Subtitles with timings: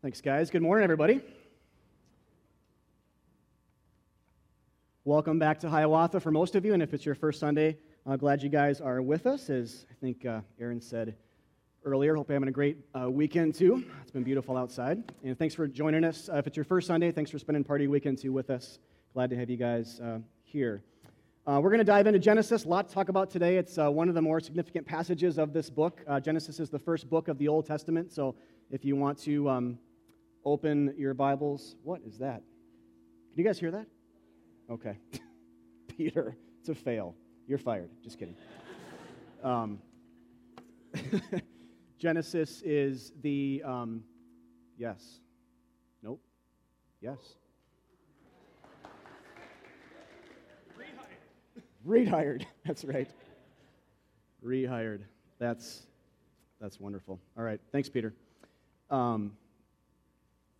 [0.00, 0.48] Thanks, guys.
[0.48, 1.20] Good morning, everybody.
[5.04, 8.14] Welcome back to Hiawatha for most of you, and if it's your first Sunday, uh,
[8.14, 9.50] glad you guys are with us.
[9.50, 11.16] As I think uh, Aaron said
[11.84, 13.84] earlier, hope you're having a great uh, weekend too.
[14.02, 16.28] It's been beautiful outside, and thanks for joining us.
[16.28, 18.78] Uh, if it's your first Sunday, thanks for spending party weekend too with us.
[19.14, 20.84] Glad to have you guys uh, here.
[21.44, 22.66] Uh, we're going to dive into Genesis.
[22.66, 23.56] A lot to talk about today.
[23.56, 26.04] It's one of the more significant passages of this book.
[26.22, 28.36] Genesis is the first book of the Old Testament, so
[28.70, 29.78] if you want to um,
[30.44, 31.76] open your Bibles.
[31.82, 32.42] What is that?
[33.32, 33.86] Can you guys hear that?
[34.70, 34.98] Okay.
[35.96, 37.14] Peter, it's a fail.
[37.46, 37.90] You're fired.
[38.02, 38.36] Just kidding.
[39.42, 39.78] Um,
[41.98, 44.02] Genesis is the, um,
[44.76, 45.20] yes.
[46.02, 46.20] Nope.
[47.00, 47.18] Yes.
[50.78, 51.62] Rehired.
[51.86, 52.46] Rehired.
[52.66, 53.10] That's right.
[54.44, 55.00] Rehired.
[55.38, 55.86] That's,
[56.60, 57.20] that's wonderful.
[57.36, 57.60] All right.
[57.72, 58.14] Thanks, Peter.
[58.90, 59.32] Um,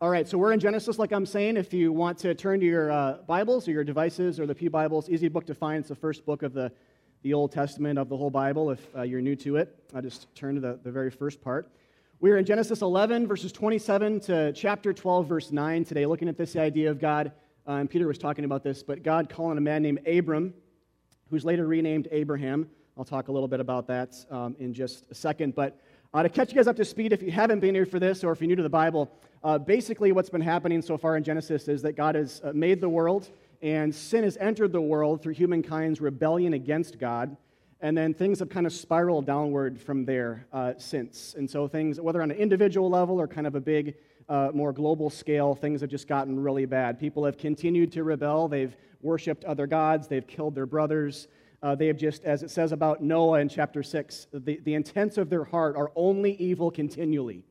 [0.01, 1.57] all right, so we're in Genesis, like I'm saying.
[1.57, 4.71] If you want to turn to your uh, Bibles or your devices or the Pew
[4.71, 5.81] Bibles, easy book to find.
[5.81, 6.71] It's the first book of the,
[7.23, 8.71] the Old Testament of the whole Bible.
[8.71, 11.73] If uh, you're new to it, I just turn to the, the very first part.
[12.21, 16.55] We're in Genesis 11, verses 27 to chapter 12, verse 9 today, looking at this
[16.55, 17.33] idea of God.
[17.67, 20.55] Uh, and Peter was talking about this, but God calling a man named Abram,
[21.29, 22.71] who's later renamed Abraham.
[22.97, 25.57] I'll talk a little bit about that um, in just a second.
[25.57, 25.81] But
[26.15, 28.25] uh, to catch you guys up to speed, if you haven't been here for this
[28.25, 29.11] or if you're new to the Bible,
[29.45, 32.81] uh, basically what's been happening so far in Genesis is that God has uh, made
[32.81, 33.29] the world
[33.61, 37.37] and sin has entered the world through humankind's rebellion against God.
[37.81, 41.35] And then things have kind of spiraled downward from there uh, since.
[41.37, 43.95] And so things, whether on an individual level or kind of a big,
[44.29, 46.99] uh, more global scale, things have just gotten really bad.
[46.99, 48.49] People have continued to rebel.
[48.49, 50.09] They've worshiped other gods.
[50.09, 51.29] They've killed their brothers.
[51.63, 55.19] Uh, they have just, as it says about Noah in chapter 6, the, the intents
[55.19, 57.43] of their heart are only evil continually.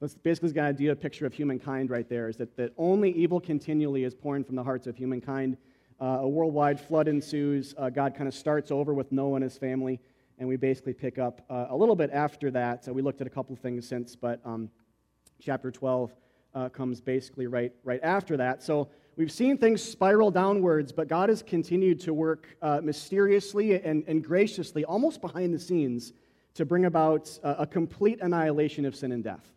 [0.00, 3.40] That's basically the idea, a picture of humankind right there, is that, that only evil
[3.40, 5.56] continually is pouring from the hearts of humankind.
[6.00, 7.74] Uh, a worldwide flood ensues.
[7.78, 9.98] Uh, God kind of starts over with Noah and his family,
[10.38, 12.84] and we basically pick up uh, a little bit after that.
[12.84, 14.70] So we looked at a couple things since, but um,
[15.40, 16.12] chapter 12
[16.54, 18.62] uh, comes basically right, right after that.
[18.62, 24.04] So We've seen things spiral downwards, but God has continued to work uh, mysteriously and,
[24.06, 26.12] and, graciously, almost behind the scenes,
[26.52, 29.54] to bring about a, complete annihilation of sin and death.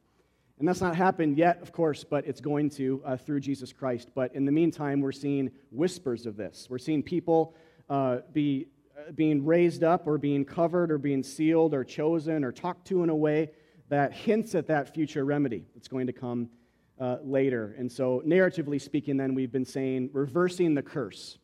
[0.59, 4.12] And that's not happened yet, of course, but it's going to uh, through Jesus Christ.
[4.16, 6.68] But in the meantime, we're seeing whispers of this.
[6.69, 7.53] We're seeing people
[7.90, 8.68] uh, be,
[8.98, 13.03] uh, being raised up or being covered or being sealed or chosen or talked to
[13.03, 13.52] in a way
[13.90, 16.50] that hints at that future remedy that's going to come
[17.00, 17.76] uh, later.
[17.78, 21.38] And so, narratively speaking, then, we've been saying reversing the curse.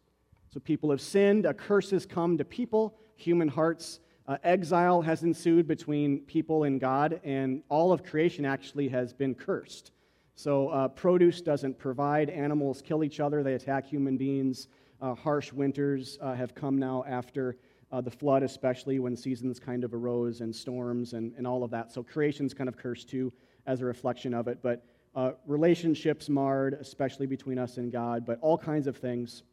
[0.49, 3.99] So, people have sinned, a curse has come to people, human hearts.
[4.27, 9.35] Uh, exile has ensued between people and God, and all of creation actually has been
[9.35, 9.91] cursed.
[10.35, 14.67] So, uh, produce doesn't provide, animals kill each other, they attack human beings.
[15.01, 17.57] Uh, harsh winters uh, have come now after
[17.91, 21.71] uh, the flood, especially when seasons kind of arose and storms and, and all of
[21.71, 21.93] that.
[21.93, 23.31] So, creation's kind of cursed too
[23.67, 24.59] as a reflection of it.
[24.61, 24.83] But
[25.15, 29.43] uh, relationships marred, especially between us and God, but all kinds of things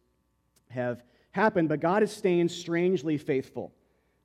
[0.69, 1.69] have happened.
[1.69, 3.73] But God is staying strangely faithful.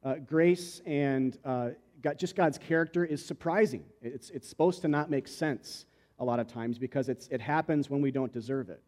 [0.04, 1.70] Uh, grace and uh,
[2.02, 3.84] God, just God's character is surprising.
[4.02, 5.86] It's, it's supposed to not make sense
[6.20, 8.82] a lot of times because it's, it happens when we don't deserve it.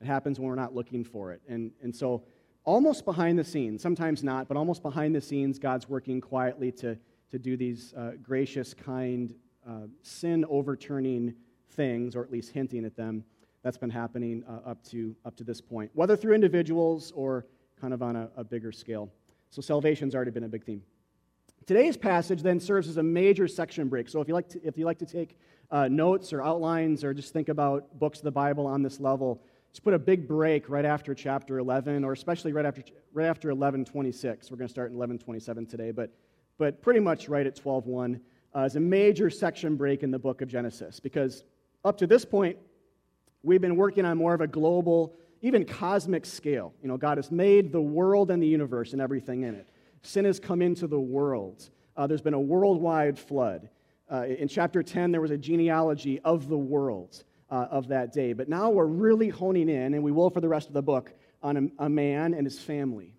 [0.00, 1.42] It happens when we're not looking for it.
[1.48, 2.22] And, and so,
[2.64, 6.96] almost behind the scenes, sometimes not, but almost behind the scenes, God's working quietly to,
[7.30, 9.34] to do these uh, gracious, kind,
[9.68, 11.34] uh, sin overturning
[11.70, 13.24] things, or at least hinting at them.
[13.62, 17.46] That's been happening uh, up, to, up to this point, whether through individuals or
[17.80, 19.10] kind of on a, a bigger scale.
[19.50, 20.82] So salvation's already been a big theme.
[21.66, 24.08] Today's passage then serves as a major section break.
[24.08, 25.36] So if you like to, if you like to take
[25.70, 29.42] uh, notes or outlines or just think about books of the Bible on this level,
[29.70, 33.50] just put a big break right after chapter 11, or especially right after right after
[33.50, 34.50] 11:26.
[34.50, 36.10] We're going to start in 11:27 today, but
[36.56, 38.20] but pretty much right at 12:1
[38.56, 41.44] uh, is a major section break in the book of Genesis because
[41.88, 42.58] up to this point,
[43.42, 46.74] we've been working on more of a global, even cosmic scale.
[46.82, 49.68] You know, God has made the world and the universe and everything in it.
[50.02, 51.68] Sin has come into the world.
[51.96, 53.68] Uh, there's been a worldwide flood.
[54.10, 58.32] Uh, in chapter 10, there was a genealogy of the world uh, of that day.
[58.32, 61.12] But now we're really honing in, and we will for the rest of the book,
[61.42, 63.14] on a, a man and his family,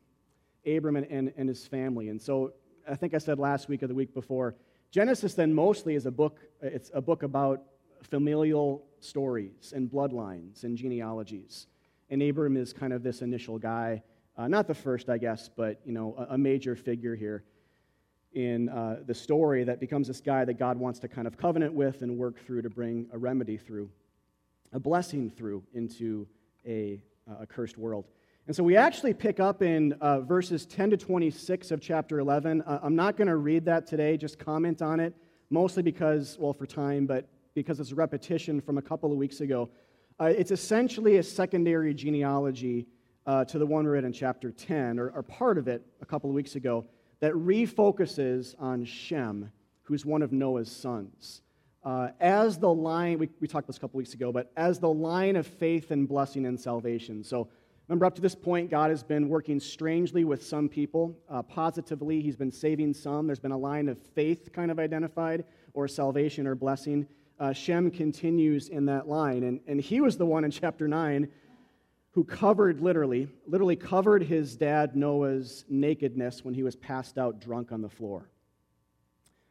[0.65, 2.09] Abram and, and, and his family.
[2.09, 2.53] And so
[2.89, 4.55] I think I said last week or the week before,
[4.91, 7.61] Genesis then mostly is a book, it's a book about
[8.03, 11.67] familial stories and bloodlines and genealogies.
[12.09, 14.01] And Abram is kind of this initial guy,
[14.37, 17.43] uh, not the first, I guess, but you know, a, a major figure here.
[18.33, 21.73] in uh, the story that becomes this guy that God wants to kind of covenant
[21.73, 23.89] with and work through to bring a remedy through,
[24.71, 26.27] a blessing through into
[26.65, 28.05] a, uh, a cursed world.
[28.47, 32.61] And so we actually pick up in uh, verses 10 to 26 of chapter 11.
[32.61, 35.13] Uh, I'm not going to read that today, just comment on it,
[35.49, 39.41] mostly because, well, for time, but because it's a repetition from a couple of weeks
[39.41, 39.69] ago.
[40.19, 42.85] Uh, it's essentially a secondary genealogy
[43.25, 46.05] uh, to the one we read in chapter 10, or, or part of it a
[46.05, 46.85] couple of weeks ago
[47.19, 49.51] that refocuses on Shem,
[49.83, 51.41] who's one of Noah's sons.
[51.83, 54.89] Uh, as the line, we, we talked this a couple weeks ago, but as the
[54.89, 57.23] line of faith and blessing and salvation.
[57.23, 57.49] So
[57.87, 61.17] remember, up to this point, God has been working strangely with some people.
[61.29, 63.27] Uh, positively, He's been saving some.
[63.27, 67.07] There's been a line of faith kind of identified, or salvation or blessing.
[67.39, 69.43] Uh, Shem continues in that line.
[69.43, 71.29] And, and he was the one in chapter 9
[72.11, 77.71] who covered, literally, literally covered his dad Noah's nakedness when he was passed out drunk
[77.71, 78.29] on the floor.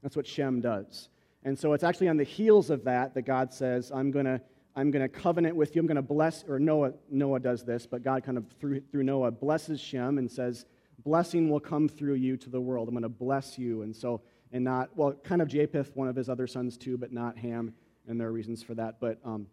[0.02, 1.08] That's what Shem does.
[1.44, 4.41] And so it's actually on the heels of that that God says, I'm going to
[4.76, 5.81] I'm going to covenant with you.
[5.81, 9.02] I'm going to bless, or Noah, Noah does this, but God kind of through, through
[9.02, 10.67] Noah blesses Shem and says,
[11.02, 12.87] blessing will come through you to the world.
[12.87, 13.82] I'm going to bless you.
[13.82, 14.20] And so,
[14.53, 17.75] and not, well, kind of Japheth, one of his other sons too, but not Ham.
[18.06, 18.97] And there are reasons for that.
[19.00, 19.47] But, um,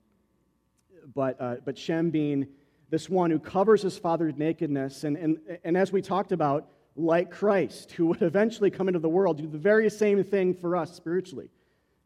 [1.13, 2.47] but, uh, but Shem being
[2.89, 5.03] this one who covers his father's nakedness.
[5.03, 9.09] And, and, and as we talked about, like Christ, who would eventually come into the
[9.09, 11.49] world, do the very same thing for us spiritually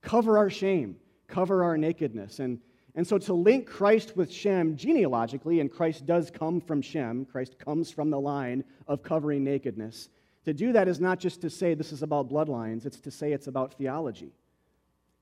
[0.02, 0.96] cover our shame,
[1.28, 2.40] cover our nakedness.
[2.40, 2.60] And,
[2.96, 7.60] and so to link Christ with Shem genealogically, and Christ does come from Shem, Christ
[7.60, 10.10] comes from the line of covering nakedness.
[10.46, 13.34] To do that is not just to say this is about bloodlines, it's to say
[13.34, 14.32] it's about theology.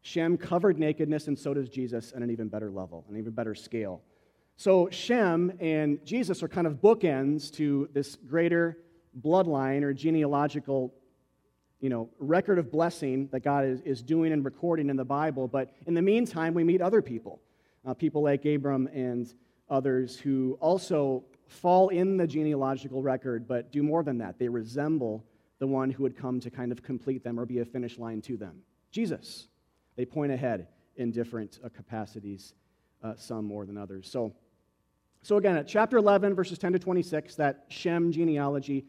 [0.02, 3.56] Shem covered nakedness, and so does Jesus at an even better level, an even better
[3.56, 4.02] scale.
[4.56, 8.78] So Shem and Jesus are kind of bookends to this greater
[9.22, 10.94] bloodline or genealogical
[11.80, 15.48] you know, record of blessing that God is, is doing and recording in the Bible.
[15.48, 17.40] But in the meantime, we meet other people,
[17.86, 19.32] uh, people like Abram and
[19.70, 24.38] others who also fall in the genealogical record, but do more than that.
[24.40, 25.26] They resemble
[25.60, 28.22] the one who would come to kind of complete them or be a finish line
[28.22, 28.62] to them
[28.92, 29.48] Jesus.
[29.96, 32.54] They point ahead in different uh, capacities,
[33.04, 34.10] uh, some more than others.
[34.10, 34.34] So,
[35.24, 38.86] so, again, at chapter 11, verses 10 to 26, that Shem genealogy,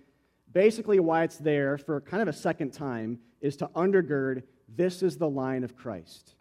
[0.53, 4.43] basically why it's there for kind of a second time is to undergird
[4.77, 6.35] this is the line of Christ.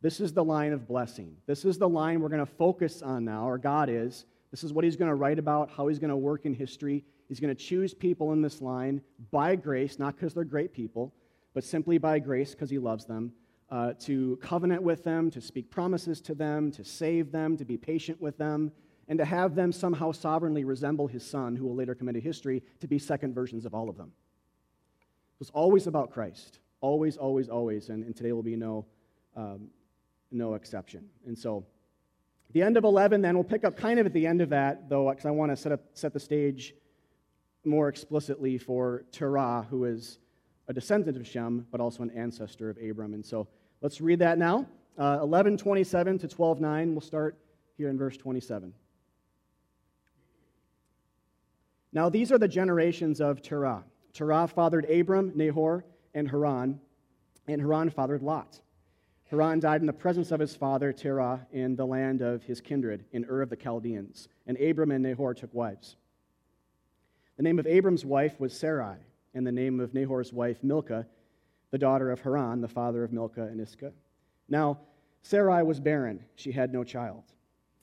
[0.00, 1.36] This is the line of blessing.
[1.46, 4.24] This is the line we're going to focus on now, or God is.
[4.52, 7.04] This is what he's going to write about, how he's going to work in history.
[7.26, 9.00] He's going to choose people in this line
[9.30, 11.12] by grace, not because they're great people,
[11.54, 13.32] but simply by grace because he loves them,
[13.70, 17.78] uh, to covenant with them, to speak promises to them, to save them, to be
[17.78, 18.70] patient with them,
[19.08, 22.62] and to have them somehow sovereignly resemble his son, who will later come into history,
[22.80, 24.12] to be second versions of all of them.
[24.98, 26.60] It was always about Christ.
[26.82, 27.88] Always, always, always.
[27.88, 28.84] And, and today will be no,
[29.34, 29.68] um,
[30.30, 31.08] no exception.
[31.26, 31.64] And so,
[32.52, 34.88] the end of 11, then we'll pick up kind of at the end of that,
[34.88, 36.74] though, because I want to set, set the stage
[37.64, 40.18] more explicitly for Terah, who is
[40.68, 43.14] a descendant of Shem, but also an ancestor of Abram.
[43.14, 43.48] And so
[43.80, 44.66] let's read that now.
[44.98, 46.92] Uh, 11, 27 to 12, 9.
[46.92, 47.38] We'll start
[47.76, 48.72] here in verse 27.
[51.92, 53.84] Now, these are the generations of Terah.
[54.12, 55.84] Terah fathered Abram, Nahor,
[56.14, 56.80] and Haran,
[57.48, 58.60] and Haran fathered Lot.
[59.32, 63.06] Haran died in the presence of his father Terah in the land of his kindred,
[63.12, 65.96] in Ur of the Chaldeans, and Abram and Nahor took wives.
[67.38, 68.98] The name of Abram's wife was Sarai,
[69.32, 71.06] and the name of Nahor's wife Milcah,
[71.70, 73.94] the daughter of Haran, the father of Milcah and Iscah.
[74.50, 74.80] Now,
[75.22, 77.24] Sarai was barren, she had no child.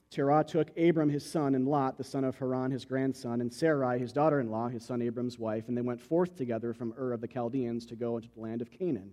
[0.08, 3.98] Terah took Abram his son and Lot, the son of Haran, his grandson, and Sarai,
[3.98, 7.12] his daughter in law, his son Abram's wife, and they went forth together from Ur
[7.12, 9.10] of the Chaldeans to go into the land of Canaan.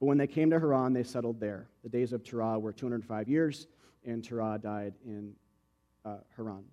[0.00, 1.68] But when they came to Haran, they settled there.
[1.82, 3.66] The days of Terah were 205 years,
[4.04, 5.34] and Terah died in
[6.04, 6.64] uh, Haran.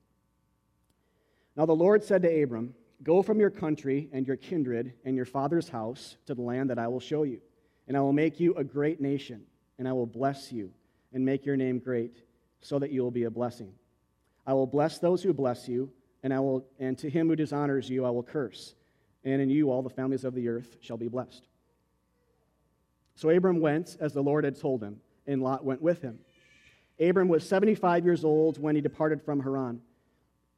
[1.57, 5.25] Now the Lord said to Abram, Go from your country and your kindred and your
[5.25, 7.41] father's house to the land that I will show you,
[7.88, 9.43] and I will make you a great nation,
[9.77, 10.72] and I will bless you
[11.13, 12.24] and make your name great
[12.62, 13.74] so that you will be a blessing.
[14.48, 15.91] I will bless those who bless you,
[16.24, 18.74] and, I will, and to him who dishonors you I will curse,
[19.24, 21.48] and in you all the families of the earth shall be blessed.
[23.18, 26.20] So Abram went as the Lord had told him, and Lot went with him.
[27.00, 29.82] Abram was 75 years old when he departed from Haran.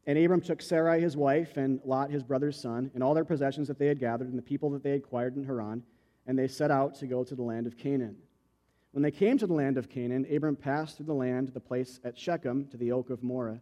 [0.05, 3.69] And Abram took Sarai his wife, and Lot his brother's son, and all their possessions
[3.69, 5.83] that they had gathered, and the people that they had acquired in Haran,
[6.27, 8.17] and they set out to go to the land of Canaan.
[8.91, 11.61] When they came to the land of Canaan, Abram passed through the land to the
[11.61, 13.61] place at Shechem, to the oak of Moreh.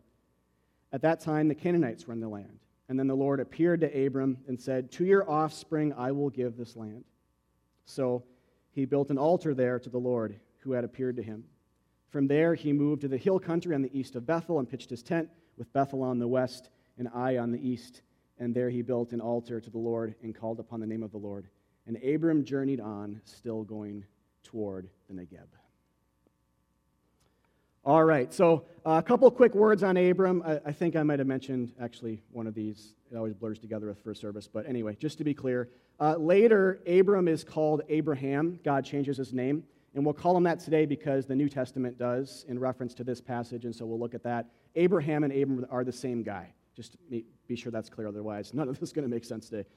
[0.91, 2.57] At that time, the Canaanites were in the land.
[2.89, 6.57] And then the Lord appeared to Abram and said, To your offspring I will give
[6.57, 7.03] this land.
[7.85, 8.23] So
[8.77, 11.43] he built an altar there to the Lord who had appeared to him.
[12.09, 14.91] From there, he moved to the hill country on the east of Bethel and pitched
[14.91, 16.69] his tent with Bethel on the west
[16.99, 18.03] and Ai on the east.
[18.37, 21.09] And there he built an altar to the Lord and called upon the name of
[21.09, 21.47] the Lord.
[21.87, 24.05] And Abram journeyed on, still going
[24.43, 25.47] toward the Negeb.
[27.83, 30.43] All right, so a couple quick words on Abram.
[30.45, 32.93] I, I, think I might have mentioned actually one of these.
[33.11, 34.47] It always blurs together with first service.
[34.47, 38.59] But anyway, just to be clear, uh, later Abram is called Abraham.
[38.63, 39.63] God changes his name.
[39.95, 43.19] And we'll call him that today because the New Testament does in reference to this
[43.19, 43.65] passage.
[43.65, 44.47] And so we'll look at that.
[44.75, 46.53] Abraham and Abram are the same guy.
[46.75, 48.07] Just be sure that's clear.
[48.07, 49.67] Otherwise, none of this is going to make sense today.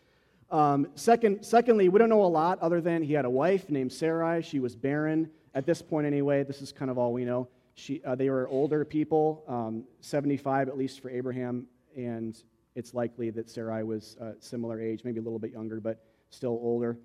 [0.50, 3.92] Um, second, secondly, we don't know a lot other than he had a wife named
[3.92, 4.42] Sarai.
[4.42, 6.42] She was barren at this point, anyway.
[6.42, 7.48] This is kind of all we know.
[7.74, 12.36] She, uh, they were older people, um, 75 at least for Abraham, and
[12.74, 16.58] it's likely that Sarai was uh, similar age, maybe a little bit younger, but still
[16.62, 16.96] older.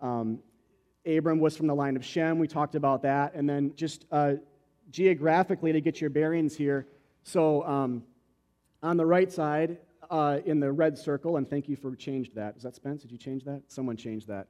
[0.00, 0.40] Um,
[1.06, 2.38] Abram was from the line of Shem.
[2.38, 3.34] We talked about that.
[3.34, 4.34] And then just uh,
[4.90, 6.86] geographically to get your bearings here.
[7.24, 8.02] So um,
[8.82, 9.78] on the right side,
[10.10, 12.56] uh, in the red circle, and thank you for changed that.
[12.56, 13.02] Is that Spence?
[13.02, 13.62] Did you change that?
[13.68, 14.46] Someone changed that.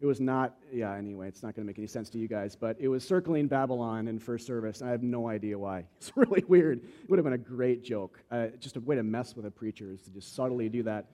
[0.00, 2.56] It was not, yeah, anyway, it's not going to make any sense to you guys,
[2.56, 5.84] but it was circling Babylon in first service, I have no idea why.
[5.98, 6.78] It's really weird.
[6.78, 8.18] It would have been a great joke.
[8.30, 11.06] Uh, just a way to mess with a preacher is to just subtly do that.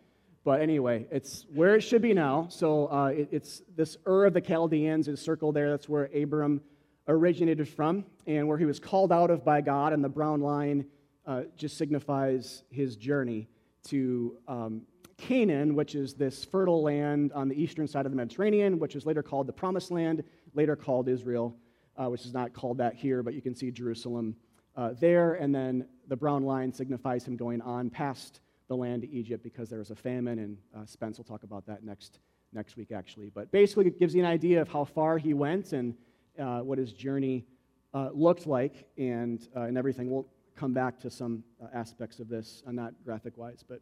[0.45, 2.47] But anyway, it's where it should be now.
[2.49, 5.71] So uh, it, it's this Ur of the Chaldeans is circled there.
[5.71, 6.61] That's where Abram
[7.09, 10.87] originated from and where he was called out of by God, and the brown line
[11.27, 13.49] uh, just signifies his journey
[13.89, 14.83] to um,
[15.19, 19.07] Canaan, which is this fertile land on the eastern side of the Mediterranean, which is
[19.07, 20.23] later called the Promised Land,
[20.55, 21.57] later called Israel,
[21.97, 24.37] uh, which is not called that here, but you can see Jerusalem
[24.77, 25.35] uh, there.
[25.35, 29.71] And then the brown line signifies him going on past the land to Egypt because
[29.71, 32.19] there was a famine, and uh, Spence will talk about that next,
[32.53, 33.31] next week, actually.
[33.31, 35.95] But basically, it gives you an idea of how far he went and
[36.39, 37.47] uh, what his journey
[37.95, 40.11] uh, looked like and, uh, and everything.
[40.11, 43.81] We'll come back to some aspects of this, not graphic wise, but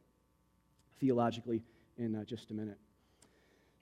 [1.05, 1.63] theologically
[1.99, 2.79] in uh, just a minute.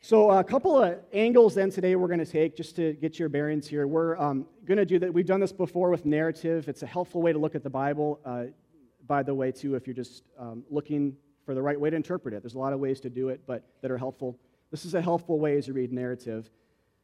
[0.00, 3.29] So, a couple of angles then today we're going to take just to get your
[3.29, 3.87] bearings here.
[3.87, 5.14] We're um, going to do that.
[5.14, 6.69] We've done this before with narrative.
[6.69, 8.47] It's a helpful way to look at the Bible, uh,
[9.07, 12.35] by the way, too, if you're just um, looking for the right way to interpret
[12.35, 12.43] it.
[12.43, 14.37] There's a lot of ways to do it, but that are helpful.
[14.73, 16.50] This is a helpful way as you read narrative,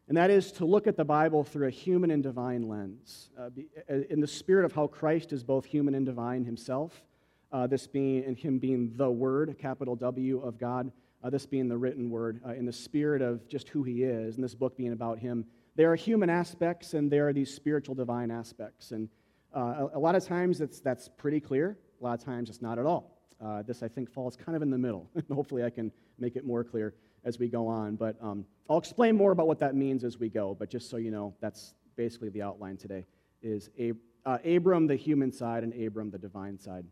[0.09, 3.51] and that is to look at the Bible through a human and divine lens, uh,
[3.89, 7.05] uh in the spirit of how Christ is both human and divine himself
[7.53, 11.69] uh, this being, and him being the Word, capital W of God, uh, this being
[11.69, 14.77] the written Word, uh, in the spirit of just who he is, and this book
[14.77, 15.45] being about him.
[15.77, 18.91] There are human aspects and there are these spiritual divine aspects.
[18.91, 19.09] And
[19.55, 22.61] uh, a, a, lot of times it's, that's pretty clear, a lot of times it's
[22.61, 23.19] not at all.
[23.41, 25.09] Uh, this, I think, falls kind of in the middle.
[25.33, 27.95] Hopefully, I can make it more clear as we go on.
[27.95, 30.57] But um, I'll explain more about what that means as we go.
[30.59, 33.07] But just so you know, that's basically the outline today
[33.41, 36.85] is Ab- uh, Abram, the human side, and Abram, the divine side.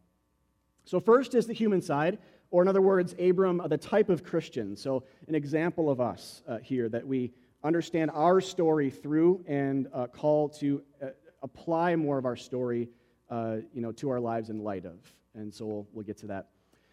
[0.87, 2.19] So, first is the human side,
[2.53, 4.77] or in other words, Abram, uh, the type of Christian.
[4.77, 7.33] So, an example of us uh, here that we
[7.65, 11.07] understand our story through and uh, call to uh,
[11.43, 12.89] apply more of our story
[13.31, 15.01] uh, you know, to our lives in light of.
[15.35, 16.51] And so, we'll, we'll get to that.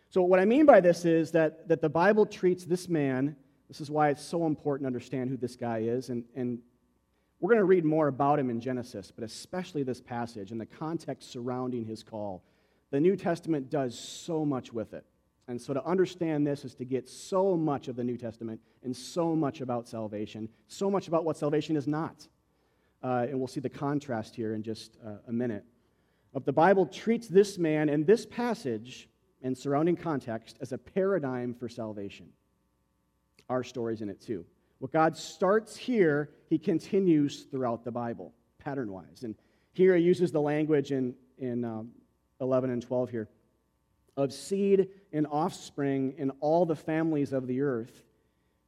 [0.09, 3.35] So, what I mean by this is that, that the Bible treats this man,
[3.67, 6.09] this is why it's so important to understand who this guy is.
[6.09, 6.57] And, and
[7.39, 10.65] we're going to read more about him in Genesis, but especially this passage and the
[10.65, 12.43] context surrounding his call
[12.93, 15.03] the New Testament does so much with it.
[15.47, 18.95] And so to understand this is to get so much of the New Testament and
[18.95, 22.27] so much about salvation, so much about what salvation is not.
[23.01, 25.65] Uh, and we'll see the contrast here in just uh, a minute.
[26.33, 29.09] But the Bible treats this man and this passage
[29.41, 32.27] and surrounding context as a paradigm for salvation.
[33.49, 34.45] Our story's in it too.
[34.77, 39.23] What God starts here, he continues throughout the Bible, pattern wise.
[39.23, 39.33] And
[39.71, 41.89] here he uses the language in, in um,
[42.39, 43.29] 11 and 12 here
[44.15, 48.03] of seed and offspring in all the families of the earth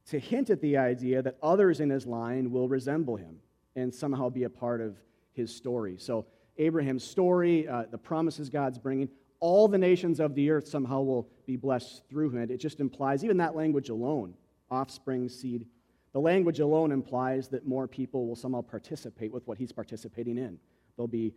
[0.06, 3.38] to hint at the idea that others in his line will resemble him
[3.74, 4.96] and somehow be a part of
[5.32, 5.96] his story.
[5.98, 6.26] So,
[6.58, 11.28] Abraham's story, uh, the promises God's bringing, all the nations of the earth somehow will
[11.44, 12.50] be blessed through him.
[12.50, 14.32] It just implies, even that language alone,
[14.70, 15.66] offspring, seed,
[16.14, 20.58] the language alone implies that more people will somehow participate with what he's participating in.
[20.96, 21.34] They'll be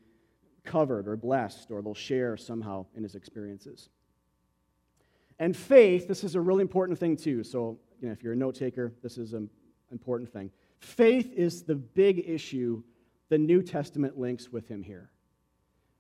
[0.64, 3.90] covered or blessed, or they'll share somehow in his experiences.
[5.40, 7.44] And faith, this is a really important thing too.
[7.44, 9.50] So, you know, if you're a note taker, this is an
[9.92, 10.52] important thing.
[10.80, 12.84] Faith is the big issue
[13.30, 15.10] the New Testament links with him here.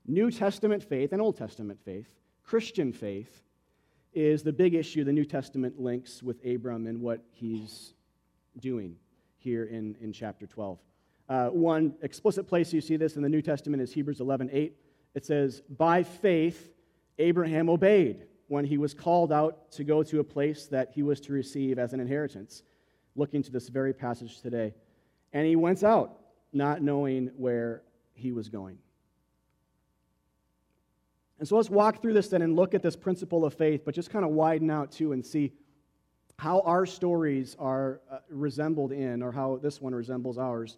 [0.05, 2.07] New Testament faith and Old Testament faith,
[2.43, 3.43] Christian faith,
[4.13, 7.93] is the big issue the New Testament links with Abram and what he's
[8.59, 8.95] doing.
[9.37, 10.79] here in, in chapter 12.
[11.29, 14.75] Uh, one explicit place you see this in the New Testament is Hebrews 11 8.
[15.13, 16.71] It says, By faith,
[17.19, 21.21] Abraham obeyed when he was called out to go to a place that he was
[21.21, 22.63] to receive as an inheritance.
[23.15, 24.74] Looking to this very passage today.
[25.31, 26.19] And he went out,
[26.51, 27.83] not knowing where
[28.13, 28.79] he was going.
[31.38, 33.93] And so let's walk through this then and look at this principle of faith, but
[33.93, 35.53] just kind of widen out too and see
[36.38, 40.77] how our stories are uh, resembled in, or how this one resembles ours,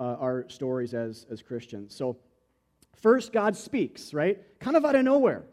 [0.00, 1.94] uh, our stories as, as Christians.
[1.94, 2.16] So,
[2.96, 4.38] first, God speaks, right?
[4.58, 5.44] Kind of out of nowhere.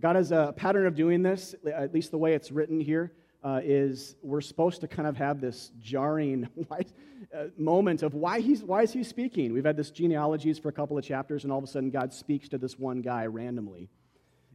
[0.00, 3.12] God has a pattern of doing this, at least the way it's written here,
[3.44, 8.62] uh, is we're supposed to kind of have this jarring uh, moment of why, he's,
[8.64, 9.52] why is he speaking?
[9.52, 12.12] We've had this genealogies for a couple of chapters, and all of a sudden God
[12.12, 13.88] speaks to this one guy randomly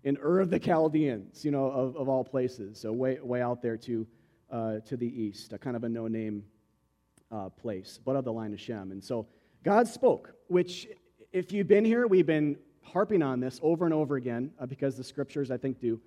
[0.03, 2.79] in Ur of the Chaldeans, you know, of, of all places.
[2.79, 4.07] So way, way out there to,
[4.51, 6.43] uh, to the east, a kind of a no-name
[7.31, 8.91] uh, place, but of the line of Shem.
[8.91, 9.27] And so
[9.67, 10.87] God spoke, which,
[11.33, 14.95] if you've been here, we've been harping on this over and over again uh, because
[14.95, 15.99] the scriptures, I think, do.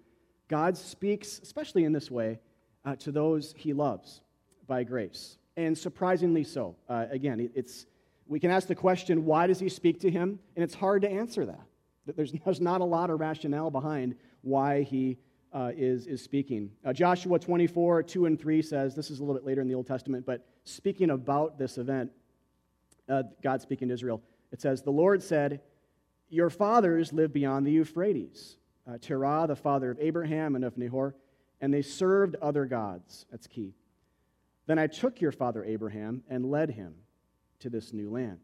[0.48, 2.40] God speaks, especially in this way,
[2.86, 4.22] uh, to those he loves
[4.66, 5.36] by grace.
[5.58, 6.74] And surprisingly so.
[6.88, 7.84] Uh, again, it's,
[8.26, 10.38] we can ask the question, why does he speak to him?
[10.56, 11.66] And it's hard to answer that.
[12.16, 15.18] There's, there's not a lot of rationale behind why he
[15.52, 16.70] uh, is, is speaking.
[16.82, 19.74] Uh, Joshua 24, 2 and 3 says, this is a little bit later in the
[19.74, 22.10] Old Testament, but speaking about this event,
[23.10, 25.60] uh, God speaking to Israel, it says, The Lord said,
[26.28, 28.56] Your fathers lived beyond the Euphrates,
[28.88, 31.14] uh, Terah, the father of Abraham and of Nahor,
[31.60, 33.26] and they served other gods.
[33.30, 33.74] That's key.
[34.66, 36.94] Then I took your father Abraham and led him
[37.60, 38.38] to this new land.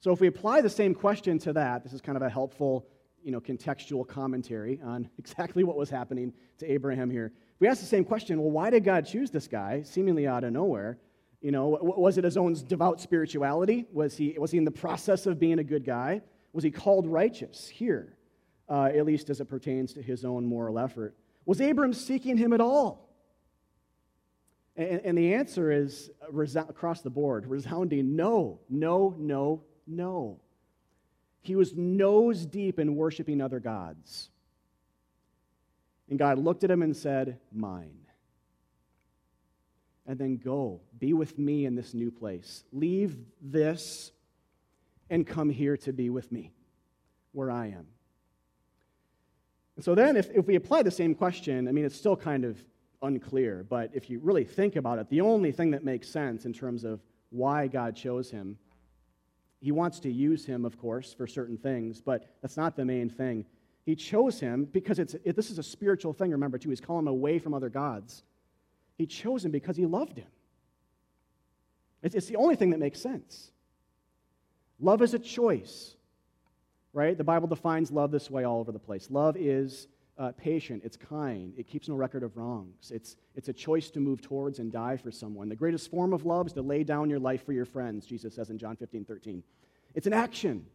[0.00, 2.88] So if we apply the same question to that, this is kind of a helpful,
[3.22, 7.26] you know, contextual commentary on exactly what was happening to Abraham here.
[7.54, 10.42] If we ask the same question, well, why did God choose this guy, seemingly out
[10.42, 10.98] of nowhere?
[11.42, 13.86] You know, was it his own devout spirituality?
[13.92, 16.22] Was he, was he in the process of being a good guy?
[16.52, 18.16] Was he called righteous here,
[18.68, 21.16] uh, at least as it pertains to his own moral effort?
[21.44, 23.08] Was Abram seeking him at all?
[24.76, 26.10] And, and the answer is
[26.54, 30.40] across the board resounding no, no, no, no.
[31.40, 34.30] He was nose deep in worshiping other gods.
[36.08, 37.98] And God looked at him and said, Mine.
[40.06, 42.64] And then go, be with me in this new place.
[42.72, 44.10] Leave this
[45.10, 46.52] and come here to be with me
[47.32, 47.86] where I am.
[49.76, 52.44] And so then, if, if we apply the same question, I mean, it's still kind
[52.44, 52.62] of
[53.00, 56.52] unclear, but if you really think about it, the only thing that makes sense in
[56.52, 58.58] terms of why God chose him
[59.62, 63.08] he wants to use him, of course, for certain things, but that's not the main
[63.08, 63.46] thing.
[63.86, 66.70] He chose him because it's, it, this is a spiritual thing, remember, too.
[66.70, 68.24] He's calling him away from other gods.
[68.96, 70.26] He chose him because he loved him.
[72.02, 73.50] It's, it's the only thing that makes sense.
[74.80, 75.94] Love is a choice,
[76.92, 77.16] right?
[77.16, 79.08] The Bible defines love this way all over the place.
[79.10, 79.86] Love is
[80.18, 82.90] uh, patient, it's kind, it keeps no record of wrongs.
[82.90, 85.48] It's, it's a choice to move towards and die for someone.
[85.48, 88.34] The greatest form of love is to lay down your life for your friends, Jesus
[88.34, 89.42] says in John 15, 13.
[89.94, 90.66] It's an action.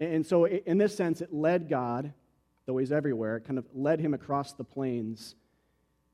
[0.00, 2.12] And so, in this sense, it led God,
[2.66, 5.34] though he's everywhere, it kind of led him across the plains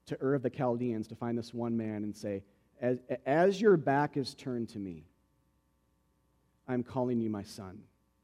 [0.07, 2.43] to Ur of the Chaldeans to find this one man and say,
[2.81, 5.05] as, as your back is turned to me,
[6.69, 7.79] I'm calling you my son.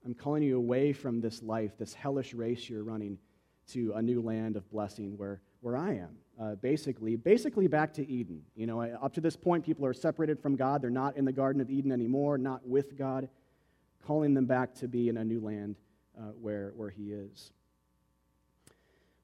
[0.05, 3.19] I'm calling you away from this life, this hellish race you're running
[3.73, 6.17] to a new land of blessing where, where I am.
[6.41, 8.43] Uh, basically, basically back to Eden.
[8.55, 10.83] You know, up to this point, people are separated from God.
[10.83, 13.29] They're not in the Garden of Eden anymore, not with God,
[14.07, 15.77] calling them back to be in a new land
[16.17, 17.53] uh, where, where He is.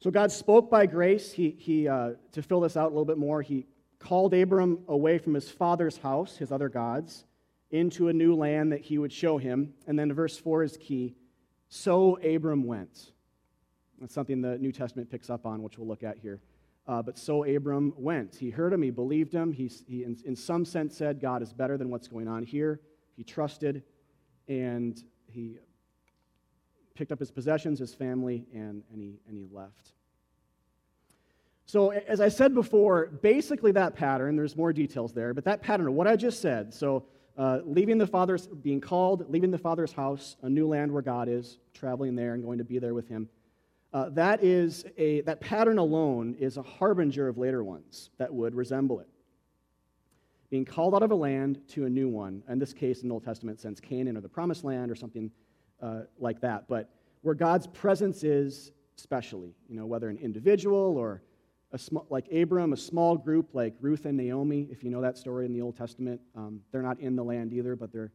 [0.05, 1.33] So God spoke by grace.
[1.33, 3.65] He, he uh, to fill this out a little bit more, He
[3.99, 7.25] called Abram away from his father's house, his other gods,
[7.71, 9.73] into a new land that He would show him.
[9.87, 11.15] And then verse 4 is key.
[11.71, 13.13] So Abram went.
[13.99, 16.43] That's something the New Testament picks up on, which we'll look at here.
[16.87, 18.37] Uh, but so Abram went.
[18.37, 19.55] He heard him, he believed him.
[19.55, 22.83] He, he in, in, some sense, said, God is better than what's going on here.
[23.17, 23.83] He trusted,
[24.49, 25.57] and he
[26.95, 29.93] picked up his possessions, his family, and, and, he, and he left.
[31.67, 35.89] So, as I said before, basically that pattern, there's more details there, but that pattern
[35.89, 37.05] of what I just said, so
[37.39, 41.29] uh, leaving the father's, being called, leaving the father's house, a new land where God
[41.29, 43.29] is, traveling there and going to be there with him
[43.95, 48.53] uh, that, is a, that pattern alone is a harbinger of later ones that would
[48.57, 49.07] resemble it.
[50.51, 53.15] Being called out of a land to a new one, in this case, in the
[53.15, 55.31] Old Testament sense, Canaan or the Promised Land or something
[55.85, 56.91] uh, like that, but
[57.23, 61.23] where God's presence is specially, you know, whether an individual or
[61.73, 65.19] a sm- like Abram, a small group like Ruth and Naomi, if you know that
[65.19, 66.21] story in the Old Testament.
[66.37, 68.13] Um, they're not in the land either, but they're,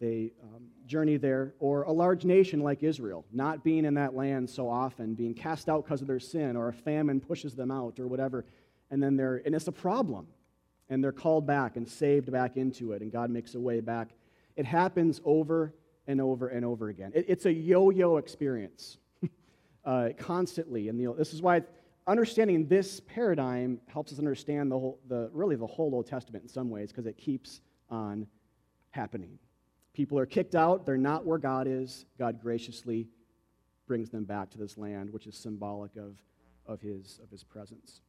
[0.00, 1.54] they um, journey there.
[1.58, 5.68] Or a large nation like Israel, not being in that land so often, being cast
[5.68, 8.44] out because of their sin, or a famine pushes them out, or whatever.
[8.90, 10.26] And then they're, and it's a problem.
[10.88, 14.10] And they're called back and saved back into it, and God makes a way back.
[14.56, 15.74] It happens over
[16.08, 17.12] and over and over again.
[17.14, 18.96] It, it's a yo yo experience
[19.84, 20.88] uh, constantly.
[20.88, 21.62] And the, this is why
[22.08, 26.48] understanding this paradigm helps us understand the whole, the, really the whole Old Testament in
[26.48, 28.26] some ways because it keeps on
[28.90, 29.38] happening.
[29.92, 32.06] People are kicked out, they're not where God is.
[32.18, 33.08] God graciously
[33.86, 36.16] brings them back to this land, which is symbolic of,
[36.66, 38.00] of, his, of his presence.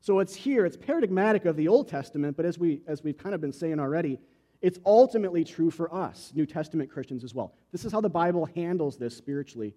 [0.00, 3.34] So it's here, it's paradigmatic of the Old Testament, but as, we, as we've kind
[3.34, 4.18] of been saying already,
[4.60, 7.54] it's ultimately true for us, New Testament Christians as well.
[7.72, 9.74] This is how the Bible handles this spiritually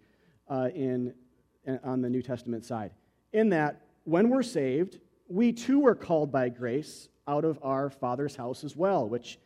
[0.49, 1.13] uh, in,
[1.65, 2.91] in, on the New Testament side
[3.33, 8.35] in that when we're saved, we too are called by grace out of our Father's
[8.35, 9.39] house as well, which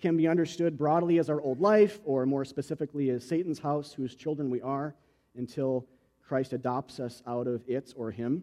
[0.00, 4.14] can be understood broadly as our old life, or more specifically as Satan's house, whose
[4.14, 4.94] children we are,
[5.36, 5.86] until
[6.26, 8.42] Christ adopts us out of it or him.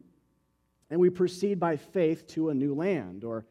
[0.90, 3.46] And we proceed by faith to a new land, or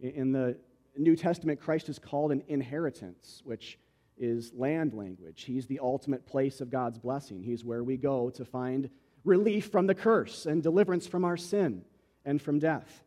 [0.00, 0.56] in the
[0.96, 3.78] New Testament, Christ is called an inheritance, which
[4.16, 5.44] is land language.
[5.44, 7.42] He's the ultimate place of God's blessing.
[7.42, 8.90] He's where we go to find
[9.24, 11.84] relief from the curse and deliverance from our sin
[12.24, 13.02] and from death.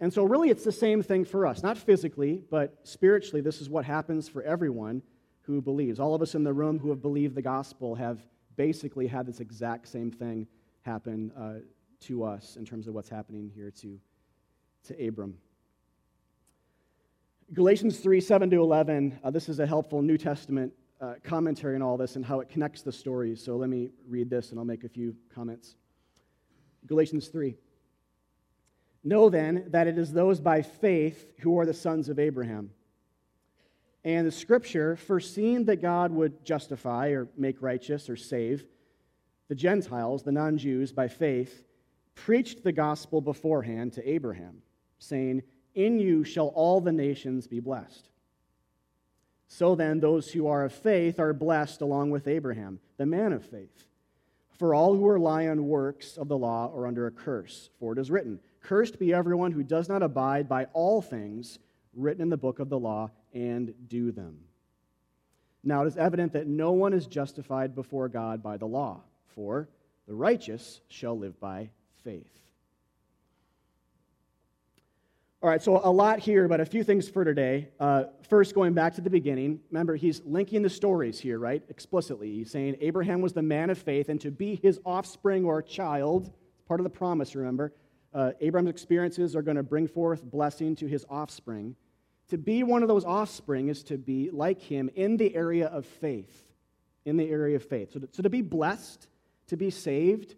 [0.00, 1.62] And so, really, it's the same thing for us.
[1.62, 5.02] Not physically, but spiritually, this is what happens for everyone
[5.42, 6.00] who believes.
[6.00, 8.20] All of us in the room who have believed the gospel have
[8.56, 10.46] basically had this exact same thing
[10.82, 11.54] happen uh,
[12.00, 13.98] to us in terms of what's happening here to,
[14.84, 15.36] to Abram.
[17.52, 21.82] Galatians 3 7 to 11, uh, this is a helpful New Testament uh, commentary on
[21.82, 23.44] all this and how it connects the stories.
[23.44, 25.76] So let me read this and I'll make a few comments.
[26.86, 27.56] Galatians 3.
[29.02, 32.70] Know then that it is those by faith who are the sons of Abraham.
[34.04, 38.64] And the scripture, foreseeing that God would justify or make righteous or save
[39.48, 41.64] the Gentiles, the non Jews, by faith,
[42.14, 44.62] preached the gospel beforehand to Abraham,
[44.98, 45.42] saying,
[45.74, 48.08] In you shall all the nations be blessed.
[49.48, 53.44] So then, those who are of faith are blessed along with Abraham, the man of
[53.44, 53.86] faith.
[54.58, 57.70] For all who rely on works of the law are under a curse.
[57.78, 61.58] For it is written, Cursed be everyone who does not abide by all things
[61.94, 64.38] written in the book of the law and do them.
[65.62, 69.00] Now it is evident that no one is justified before God by the law,
[69.34, 69.68] for
[70.06, 71.70] the righteous shall live by
[72.02, 72.43] faith.
[75.44, 77.68] All right, so a lot here, but a few things for today.
[77.78, 81.62] Uh, first, going back to the beginning, remember, he's linking the stories here, right?
[81.68, 82.32] Explicitly.
[82.32, 86.28] He's saying Abraham was the man of faith, and to be his offspring or child,
[86.28, 87.74] it's part of the promise, remember,
[88.14, 91.76] uh, Abraham's experiences are going to bring forth blessing to his offspring.
[92.28, 95.84] To be one of those offspring is to be like him in the area of
[95.84, 96.46] faith.
[97.04, 97.92] In the area of faith.
[97.92, 99.08] So to, so to be blessed,
[99.48, 100.36] to be saved,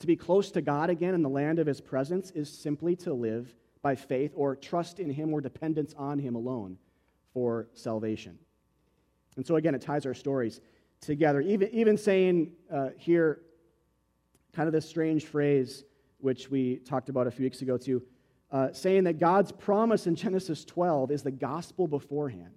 [0.00, 3.14] to be close to God again in the land of his presence is simply to
[3.14, 3.50] live
[3.82, 6.78] by faith or trust in Him or dependence on Him alone
[7.32, 8.38] for salvation.
[9.36, 10.60] And so, again, it ties our stories
[11.00, 11.40] together.
[11.40, 13.42] Even, even saying uh, here,
[14.52, 15.84] kind of this strange phrase,
[16.18, 18.02] which we talked about a few weeks ago too,
[18.50, 22.54] uh, saying that God's promise in Genesis 12 is the gospel beforehand.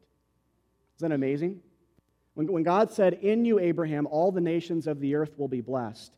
[0.97, 1.59] Isn't that amazing?
[2.33, 5.61] When, when God said, In you, Abraham, all the nations of the earth will be
[5.61, 6.13] blessed,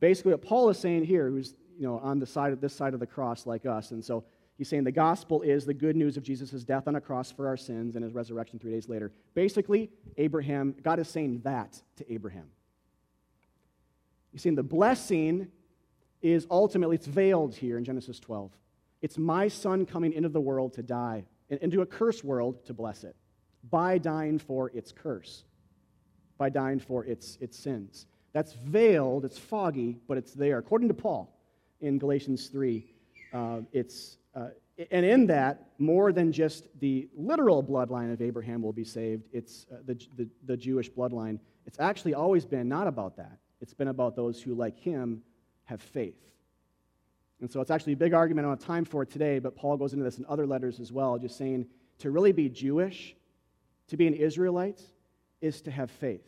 [0.00, 2.94] basically what Paul is saying here, who's you know, on the side of this side
[2.94, 3.90] of the cross like us.
[3.90, 4.24] And so
[4.56, 7.48] He's saying the gospel is the good news of Jesus' death on a cross for
[7.48, 9.10] our sins and his resurrection three days later.
[9.34, 12.46] Basically, Abraham, God is saying that to Abraham.
[14.30, 15.48] He's saying the blessing
[16.22, 18.52] is ultimately, it's veiled here in Genesis 12.
[19.02, 23.04] It's my son coming into the world to die, into a cursed world to bless
[23.04, 23.16] it,
[23.70, 25.44] by dying for its curse,
[26.38, 28.06] by dying for its, its sins.
[28.32, 30.58] That's veiled, it's foggy, but it's there.
[30.58, 31.36] According to Paul
[31.80, 32.86] in Galatians 3,
[33.32, 34.48] uh, it's uh,
[34.90, 39.66] and in that, more than just the literal bloodline of Abraham will be saved, it's
[39.72, 41.38] uh, the, the, the Jewish bloodline.
[41.66, 43.38] It's actually always been not about that.
[43.60, 45.22] It's been about those who, like him,
[45.64, 46.18] have faith.
[47.40, 48.46] And so it's actually a big argument.
[48.46, 50.80] I don't have time for it today, but Paul goes into this in other letters
[50.80, 51.66] as well, just saying
[51.98, 53.14] to really be Jewish,
[53.88, 54.82] to be an Israelite,
[55.40, 56.26] is to have faith.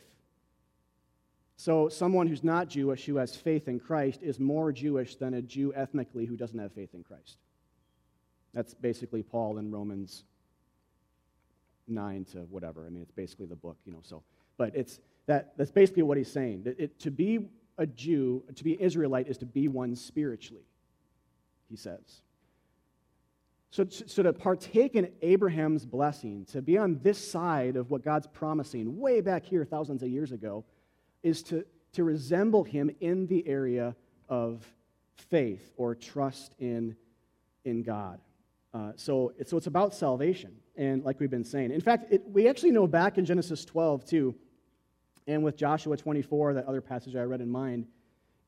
[1.56, 5.42] So someone who's not Jewish, who has faith in Christ, is more Jewish than a
[5.42, 7.38] Jew ethnically who doesn't have faith in Christ.
[8.54, 10.24] That's basically Paul in Romans
[11.88, 12.86] 9 to whatever.
[12.86, 14.00] I mean, it's basically the book, you know.
[14.02, 14.22] So,
[14.56, 16.62] but it's that that's basically what he's saying.
[16.64, 20.64] That it, to be a Jew, to be Israelite, is to be one spiritually,
[21.68, 22.22] he says.
[23.70, 28.26] So, so to partake in Abraham's blessing, to be on this side of what God's
[28.26, 30.64] promising way back here thousands of years ago,
[31.22, 33.94] is to, to resemble him in the area
[34.28, 34.64] of
[35.16, 36.96] faith or trust in,
[37.64, 38.20] in God.
[38.76, 41.70] Uh, so, so it's about salvation, and like we've been saying.
[41.70, 44.34] In fact, it, we actually know back in Genesis 12, too,
[45.26, 47.86] and with Joshua 24, that other passage I read in mind,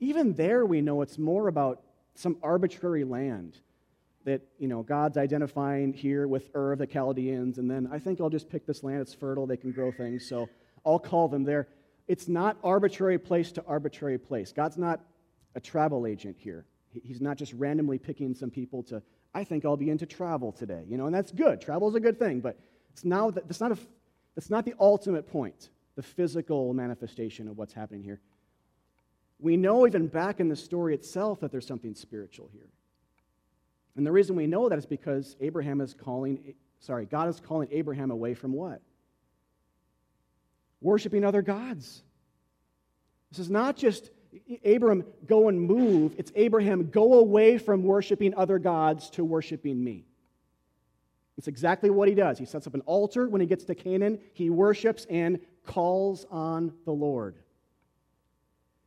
[0.01, 1.83] even there we know it's more about
[2.15, 3.57] some arbitrary land
[4.25, 8.21] that you know God's identifying here with Ur of the Chaldeans, and then I think
[8.21, 9.01] I'll just pick this land.
[9.01, 10.47] It's fertile; they can grow things, so
[10.85, 11.69] I'll call them there.
[12.07, 14.53] It's not arbitrary place to arbitrary place.
[14.53, 15.01] God's not
[15.55, 16.67] a travel agent here.
[17.03, 19.03] He's not just randomly picking some people to.
[19.35, 21.61] I think I'll be into travel today, you know, and that's good.
[21.61, 22.59] Travel is a good thing, but
[22.93, 23.79] it's now that's not a
[24.35, 28.21] that's not the ultimate point the physical manifestation of what's happening here.
[29.41, 32.69] We know even back in the story itself that there's something spiritual here.
[33.97, 37.67] And the reason we know that is because Abraham is calling, sorry, God is calling
[37.73, 38.81] Abraham away from what?
[40.81, 42.05] Worshipping other gods.
[43.33, 44.11] This is not just
[44.65, 46.15] Abram, go and move.
[46.19, 50.05] It's Abraham, go away from worshiping other gods to worshiping me.
[51.37, 52.39] It's exactly what he does.
[52.39, 54.19] He sets up an altar when he gets to Canaan.
[54.33, 57.37] He worships and calls on the Lord.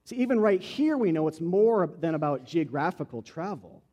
[0.04, 3.84] See, even right here, we know it's more than about geographical travel.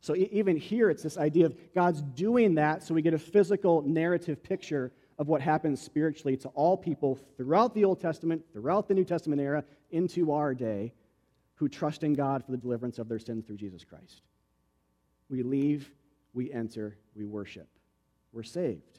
[0.00, 3.82] So even here, it's this idea of God's doing that so we get a physical
[3.82, 4.92] narrative picture
[5.22, 9.40] of what happens spiritually to all people throughout the Old Testament, throughout the New Testament
[9.40, 10.92] era, into our day,
[11.54, 14.22] who trust in God for the deliverance of their sins through Jesus Christ.
[15.30, 15.88] We leave,
[16.34, 17.68] we enter, we worship.
[18.32, 18.98] We're saved.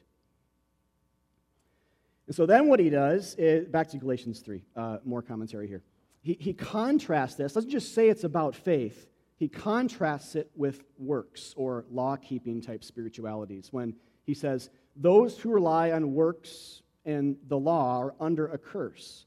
[2.28, 5.84] And so then what he does is, back to Galatians 3, uh, more commentary here.
[6.22, 11.54] He, he contrasts this, doesn't just say it's about faith, he contrasts it with works
[11.58, 17.58] or law keeping type spiritualities when he says, Those who rely on works and the
[17.58, 19.26] law are under a curse.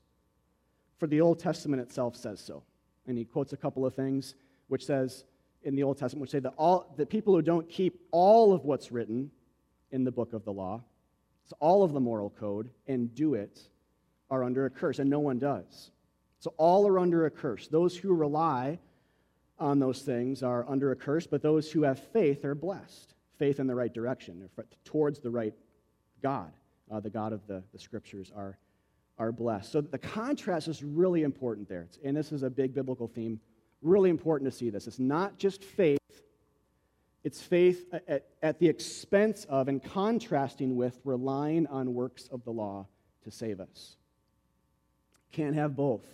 [0.98, 2.62] For the Old Testament itself says so.
[3.06, 4.34] And he quotes a couple of things
[4.68, 5.24] which says
[5.62, 8.64] in the Old Testament, which say that all the people who don't keep all of
[8.64, 9.30] what's written
[9.90, 10.82] in the book of the law
[11.46, 13.60] so all of the moral code and do it
[14.30, 15.92] are under a curse, and no one does.
[16.40, 17.68] So all are under a curse.
[17.68, 18.80] Those who rely
[19.58, 23.14] on those things are under a curse, but those who have faith are blessed.
[23.38, 25.54] Faith in the right direction, or towards the right
[26.22, 26.52] God.
[26.90, 28.58] Uh, the God of the, the scriptures are,
[29.18, 29.72] are blessed.
[29.72, 31.88] So the contrast is really important there.
[32.04, 33.40] And this is a big biblical theme.
[33.82, 34.86] Really important to see this.
[34.86, 35.98] It's not just faith
[37.26, 42.52] it's faith at, at, the expense of and contrasting with relying on works of the
[42.52, 42.86] law
[43.24, 43.96] to save us.
[45.32, 46.06] Can't have both.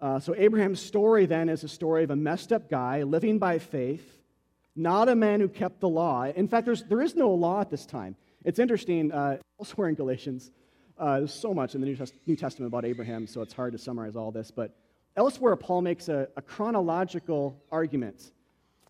[0.00, 3.58] Uh, so, Abraham's story then is a story of a messed up guy living by
[3.58, 4.17] faith,
[4.78, 6.24] not a man who kept the law.
[6.24, 8.16] In fact, there's, there is no law at this time.
[8.44, 10.52] It's interesting, uh, elsewhere in Galatians,
[10.96, 13.72] uh, there's so much in the New, Test- New, Testament about Abraham, so it's hard
[13.72, 14.50] to summarize all this.
[14.50, 14.76] But
[15.16, 18.32] elsewhere, Paul makes a, a chronological argument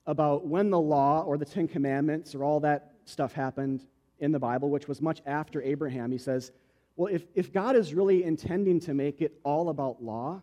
[0.07, 3.87] about when the law or the Ten Commandments or all that stuff happened
[4.20, 6.53] in the Bible, which was much after Abraham, he says,
[6.96, 10.42] well, if, if God is really intending to make it all about law,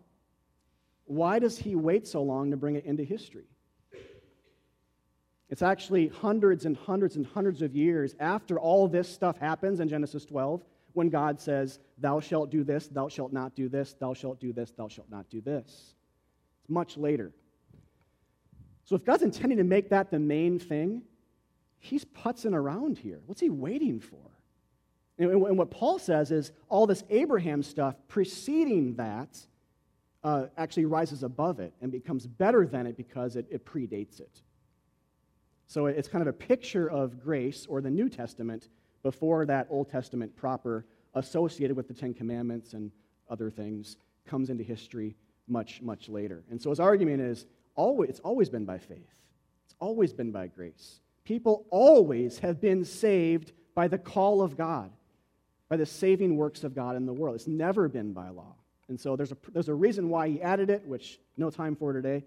[1.05, 3.45] why does he wait so long to bring it into history?
[5.49, 9.87] It's actually hundreds and hundreds and hundreds of years after all this stuff happens in
[9.87, 14.13] Genesis 12 when God says, Thou shalt do this, thou shalt not do this, thou
[14.13, 15.95] shalt do this, thou shalt not do this.
[16.61, 17.31] It's much later.
[18.85, 21.03] So if God's intending to make that the main thing,
[21.79, 23.19] he's putzing around here.
[23.25, 24.19] What's he waiting for?
[25.17, 29.37] And what Paul says is all this Abraham stuff preceding that
[30.23, 34.41] uh, actually rises above it and becomes better than it because it, it predates it.
[35.67, 38.69] So it's kind of a picture of grace or the New Testament
[39.03, 42.91] before that Old Testament proper associated with the Ten Commandments and
[43.29, 45.15] other things comes into history
[45.47, 46.43] much, much later.
[46.49, 49.13] And so his argument is always, it's always been by faith,
[49.65, 50.99] it's always been by grace.
[51.23, 54.91] People always have been saved by the call of God,
[55.69, 57.35] by the saving works of God in the world.
[57.35, 58.55] It's never been by law.
[58.89, 61.93] And so there's a, there's a reason why he added it, which no time for
[61.93, 62.23] today.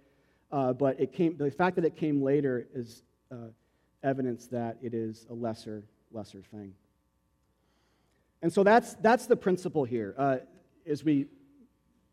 [0.51, 3.49] Uh, but it came, the fact that it came later is uh,
[4.03, 6.73] evidence that it is a lesser, lesser thing.
[8.43, 10.15] And so that's, that's the principle here.
[10.17, 10.37] Uh,
[10.89, 11.27] as we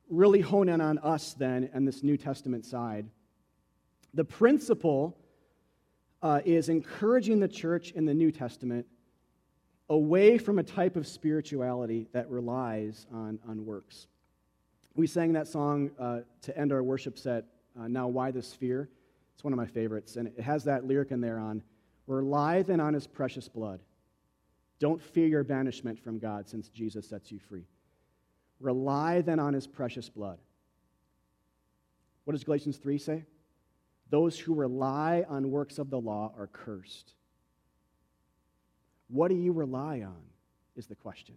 [0.09, 3.07] really hone in on us then and this New Testament side,
[4.13, 5.17] the principle
[6.21, 8.87] uh, is encouraging the church in the New Testament
[9.89, 14.07] away from a type of spirituality that relies on, on works.
[14.95, 17.45] We sang that song uh, to end our worship set,
[17.79, 18.89] uh, Now Why This Fear?
[19.35, 21.61] It's one of my favorites, and it has that lyric in there on,
[22.07, 23.81] We're Rely then on his precious blood.
[24.79, 27.65] Don't fear your banishment from God since Jesus sets you free.
[28.59, 30.39] Rely then on his precious blood.
[32.23, 33.25] What does Galatians 3 say?
[34.09, 37.13] Those who rely on works of the law are cursed.
[39.07, 40.21] What do you rely on?
[40.75, 41.35] Is the question.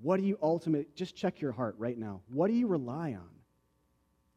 [0.00, 2.22] What do you ultimately, just check your heart right now.
[2.28, 3.28] What do you rely on?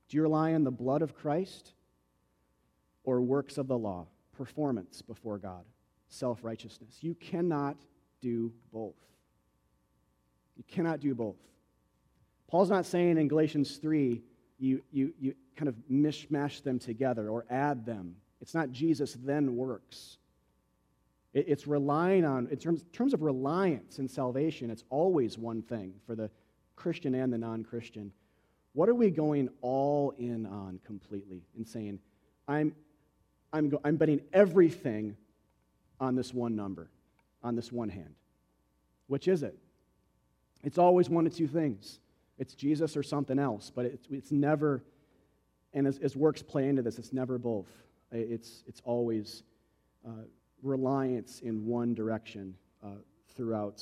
[0.07, 1.73] Do you rely on the blood of Christ
[3.03, 5.65] or works of the law, performance before God,
[6.09, 6.97] self righteousness?
[7.01, 7.77] You cannot
[8.21, 8.95] do both.
[10.55, 11.37] You cannot do both.
[12.47, 14.21] Paul's not saying in Galatians 3,
[14.57, 18.15] you, you, you kind of mishmash them together or add them.
[18.41, 20.17] It's not Jesus then works.
[21.33, 25.95] It's relying on, in terms, in terms of reliance and salvation, it's always one thing
[26.05, 26.29] for the
[26.77, 28.13] Christian and the non Christian.
[28.75, 31.97] What are we going all in on completely and saying,
[32.47, 32.75] I'm,
[33.53, 35.15] I'm, go, I'm betting everything
[35.99, 36.89] on this one number,
[37.41, 38.13] on this one hand?
[39.07, 39.57] Which is it?
[40.61, 41.99] It's always one of two things
[42.37, 44.83] it's Jesus or something else, but it's, it's never,
[45.73, 47.69] and as, as works play into this, it's never both.
[48.11, 49.43] It's, it's always
[50.05, 50.25] uh,
[50.61, 52.89] reliance in one direction uh,
[53.37, 53.81] throughout,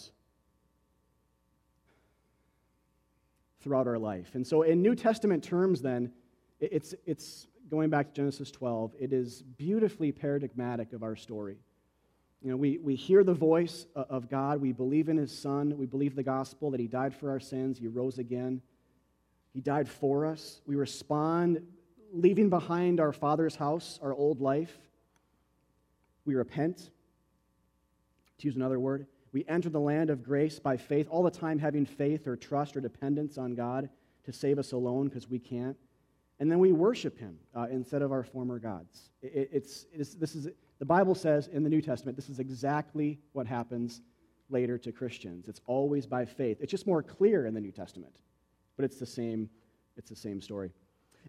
[3.64, 4.36] throughout our life.
[4.36, 6.12] And so, in New Testament terms, then,
[6.60, 11.58] it's, it's going back to Genesis 12, it is beautifully paradigmatic of our story.
[12.44, 14.60] You know, we, we hear the voice of God.
[14.60, 15.78] We believe in his son.
[15.78, 17.80] We believe the gospel that he died for our sins.
[17.80, 18.62] He rose again.
[19.54, 20.62] He died for us.
[20.66, 21.66] We respond,
[22.12, 24.78] leaving behind our father's house, our old life.
[26.26, 26.90] We repent,
[28.40, 29.08] to use another word.
[29.34, 32.78] We enter the land of grace by faith, all the time having faith or trust
[32.78, 33.90] or dependence on God
[34.26, 35.76] to save us alone because we can't.
[36.40, 39.10] And then we worship him uh, instead of our former gods.
[39.22, 43.20] It, it's, it's, this is the Bible says in the New Testament this is exactly
[43.34, 44.02] what happens
[44.50, 45.48] later to Christians.
[45.48, 46.58] It's always by faith.
[46.62, 48.16] It's just more clear in the New Testament,
[48.76, 49.50] but it's the same,
[49.98, 50.72] it's the same story.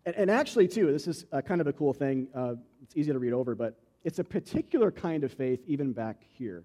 [0.05, 2.29] And, and actually, too, this is kind of a cool thing.
[2.35, 6.23] Uh, it's easy to read over, but it's a particular kind of faith even back
[6.37, 6.65] here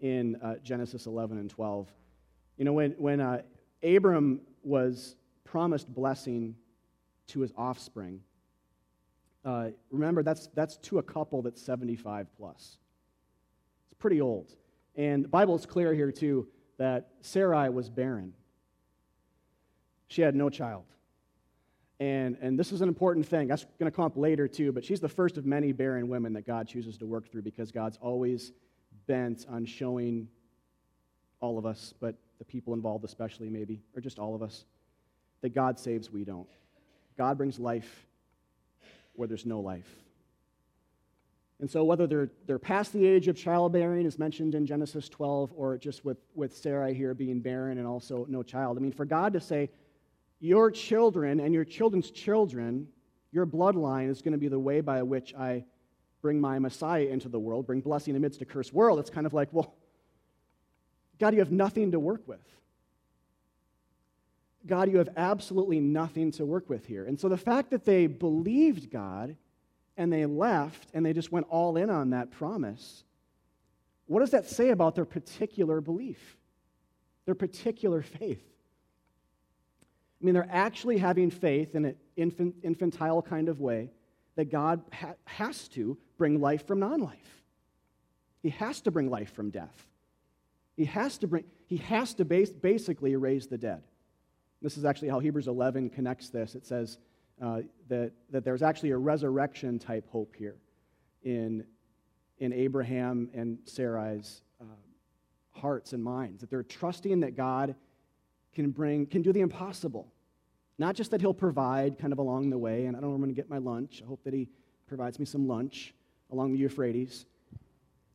[0.00, 1.92] in uh, Genesis 11 and 12.
[2.56, 3.42] You know, when, when uh,
[3.82, 6.54] Abram was promised blessing
[7.28, 8.20] to his offspring,
[9.44, 12.78] uh, remember, that's, that's to a couple that's 75 plus.
[13.90, 14.54] It's pretty old.
[14.96, 18.32] And the Bible is clear here, too, that Sarai was barren.
[20.08, 20.84] She had no child.
[22.00, 23.48] And, and this is an important thing.
[23.48, 26.32] That's going to come up later, too, but she's the first of many barren women
[26.32, 28.52] that God chooses to work through because God's always
[29.10, 30.28] bent on showing
[31.40, 34.66] all of us, but the people involved especially, maybe, or just all of us,
[35.40, 36.46] that God saves, we don't.
[37.18, 38.06] God brings life
[39.16, 39.88] where there's no life.
[41.58, 45.52] And so, whether they're, they're past the age of childbearing, as mentioned in Genesis 12,
[45.56, 49.04] or just with, with Sarai here being barren and also no child, I mean, for
[49.04, 49.70] God to say,
[50.38, 52.86] your children and your children's children,
[53.32, 55.64] your bloodline is going to be the way by which I
[56.22, 59.34] bring my Messiah into the world, bring blessing amidst a cursed world, it's kind of
[59.34, 59.74] like, well,
[61.18, 62.40] God, you have nothing to work with.
[64.66, 67.04] God, you have absolutely nothing to work with here.
[67.04, 69.36] And so the fact that they believed God
[69.96, 73.04] and they left and they just went all in on that promise,
[74.06, 76.36] what does that say about their particular belief,
[77.24, 78.44] their particular faith?
[80.20, 83.90] I mean, they're actually having faith in an infant, infantile kind of way
[84.40, 87.42] that God ha- has to bring life from non life.
[88.42, 89.86] He has to bring life from death.
[90.78, 93.82] He has to, bring, he has to basically raise the dead.
[94.62, 96.54] This is actually how Hebrews 11 connects this.
[96.54, 96.96] It says
[97.42, 100.56] uh, that, that there's actually a resurrection type hope here
[101.22, 101.62] in,
[102.38, 104.64] in Abraham and Sarai's uh,
[105.50, 107.74] hearts and minds, that they're trusting that God
[108.54, 110.10] can bring, can do the impossible.
[110.80, 113.16] Not just that he'll provide kind of along the way, and I don't know where
[113.16, 114.00] I'm going to get my lunch.
[114.02, 114.48] I hope that he
[114.86, 115.92] provides me some lunch
[116.32, 117.26] along the Euphrates.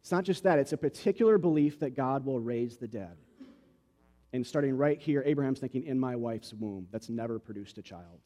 [0.01, 3.18] It's not just that, it's a particular belief that God will raise the dead.
[4.34, 8.20] And starting right here, Abraham's thinking, in my wife's womb, that's never produced a child,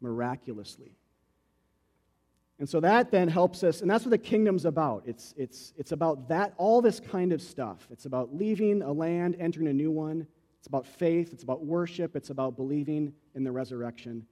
[0.00, 0.96] miraculously.
[2.58, 5.04] And so that then helps us, and that's what the kingdom's about.
[5.06, 7.86] It's, it's, it's about that, all this kind of stuff.
[7.92, 10.26] It's about leaving a land, entering a new one.
[10.60, 11.32] It's about faith.
[11.32, 12.14] It's about worship.
[12.14, 14.26] It's about believing in the resurrection,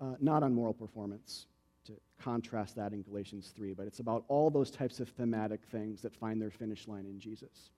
[0.00, 1.46] uh, not on moral performance,
[1.86, 3.74] to contrast that in Galatians 3.
[3.74, 7.18] But it's about all those types of thematic things that find their finish line in
[7.18, 7.70] Jesus.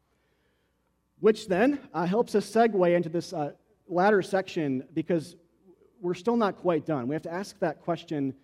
[1.20, 3.52] Which then uh, helps us segue into this uh,
[3.88, 5.34] latter section, because
[6.02, 8.34] we're still not quite done, we have to ask that question,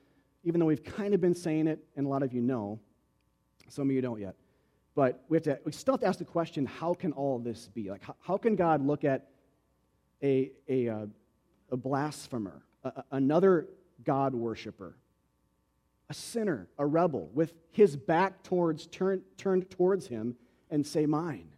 [0.45, 2.81] even though we've kind of been saying it, and a lot of you know.
[3.69, 4.35] Some of you don't yet.
[4.95, 7.69] But we, have to, we still have to ask the question how can all this
[7.69, 7.91] be?
[7.91, 9.29] Like, how, how can God look at
[10.23, 11.07] a, a, uh,
[11.71, 13.69] a blasphemer, a, another
[14.05, 14.97] God worshiper,
[16.09, 20.37] a sinner, a rebel, with his back towards, turn, turned towards him,
[20.71, 21.49] and say, Mine,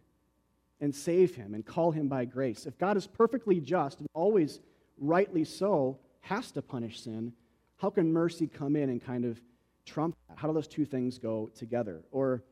[0.79, 2.65] and save him, and call him by grace?
[2.65, 4.59] If God is perfectly just and always
[4.99, 7.33] rightly so, has to punish sin,
[7.77, 9.41] how can mercy come in and kind of
[9.85, 10.37] trump that?
[10.37, 12.03] How do those two things go together?
[12.11, 12.43] Or,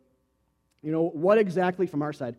[0.82, 2.36] you know, what exactly from our side,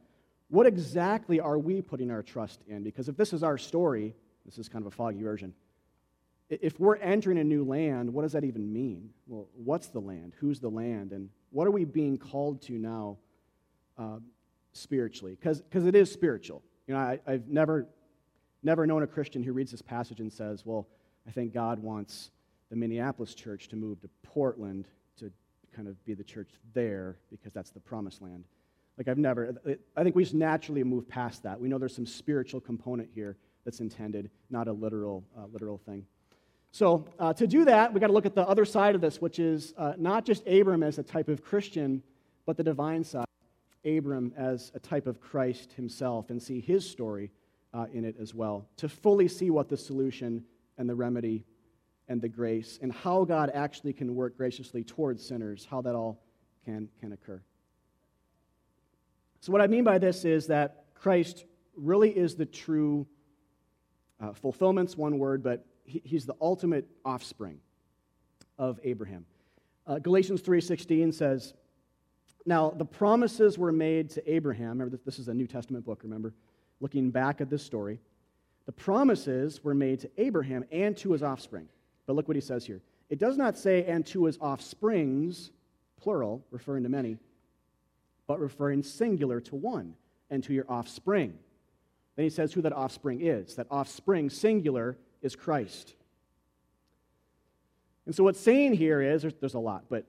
[0.49, 2.83] what exactly are we putting our trust in?
[2.83, 4.15] Because if this is our story,
[4.45, 5.55] this is kind of a foggy version.
[6.51, 9.11] If we're entering a new land, what does that even mean?
[9.27, 10.35] Well, what's the land?
[10.39, 11.13] Who's the land?
[11.13, 13.17] And what are we being called to now
[13.97, 14.19] uh,
[14.73, 15.39] spiritually?
[15.41, 16.63] Because it is spiritual.
[16.87, 17.87] You know, I, I've never,
[18.63, 20.87] never known a Christian who reads this passage and says, well,
[21.27, 22.31] I think God wants
[22.69, 24.89] the Minneapolis church to move to Portland
[25.75, 28.45] kind of be the church there because that's the promised land.
[28.99, 29.55] Like, I've never,
[29.97, 31.59] I think we just naturally move past that.
[31.59, 36.05] We know there's some spiritual component here that's intended, not a literal, uh, literal thing.
[36.73, 39.21] So, uh, to do that, we've got to look at the other side of this,
[39.21, 42.03] which is uh, not just Abram as a type of Christian,
[42.47, 43.27] but the divine side,
[43.85, 47.31] Abram as a type of Christ himself, and see his story
[47.75, 50.45] uh, in it as well, to fully see what the solution
[50.79, 51.45] and the remedy
[52.13, 56.21] and the grace, and how God actually can work graciously towards sinners, how that all
[56.67, 57.41] can, can occur.
[59.41, 63.07] So, what I mean by this is that Christ really is the true
[64.21, 67.59] uh, fulfillment's one word, but he, he's the ultimate offspring
[68.59, 69.25] of Abraham.
[69.87, 71.55] Uh, Galatians 3:16 says,
[72.45, 74.79] "Now the promises were made to Abraham.
[74.79, 76.03] Remember, this is a New Testament book.
[76.03, 76.35] Remember,
[76.79, 78.01] looking back at this story,
[78.67, 81.69] the promises were made to Abraham and to his offspring.
[82.07, 82.81] But look what he says here.
[83.09, 85.53] It does not say, and to his offsprings,
[86.01, 87.19] plural, referring to many,
[88.27, 89.95] but referring singular to one,
[90.31, 91.35] and to your offspring.
[92.17, 93.55] Then he says who that offspring is.
[93.57, 95.95] That offspring, singular, is Christ.
[98.07, 100.07] And so what's saying here is there's, there's a lot, but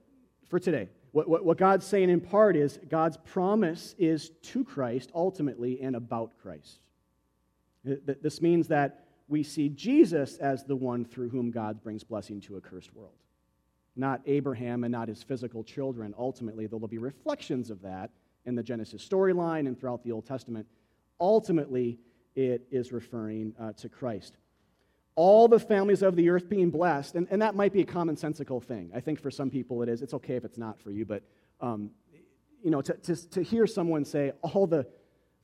[0.48, 5.10] for today, what, what, what God's saying in part is God's promise is to Christ
[5.14, 6.80] ultimately and about Christ.
[7.84, 12.56] This means that we see Jesus as the one through whom God brings blessing to
[12.56, 13.14] a cursed world.
[13.96, 16.14] Not Abraham and not his physical children.
[16.18, 18.10] Ultimately, there will be reflections of that
[18.44, 20.66] in the Genesis storyline and throughout the Old Testament.
[21.20, 21.98] Ultimately,
[22.34, 24.36] it is referring uh, to Christ.
[25.14, 28.62] All the families of the earth being blessed, and, and that might be a commonsensical
[28.62, 28.90] thing.
[28.94, 30.02] I think for some people it is.
[30.02, 31.22] It's okay if it's not for you, but
[31.60, 31.90] um,
[32.64, 34.86] you know, to, to, to hear someone say all the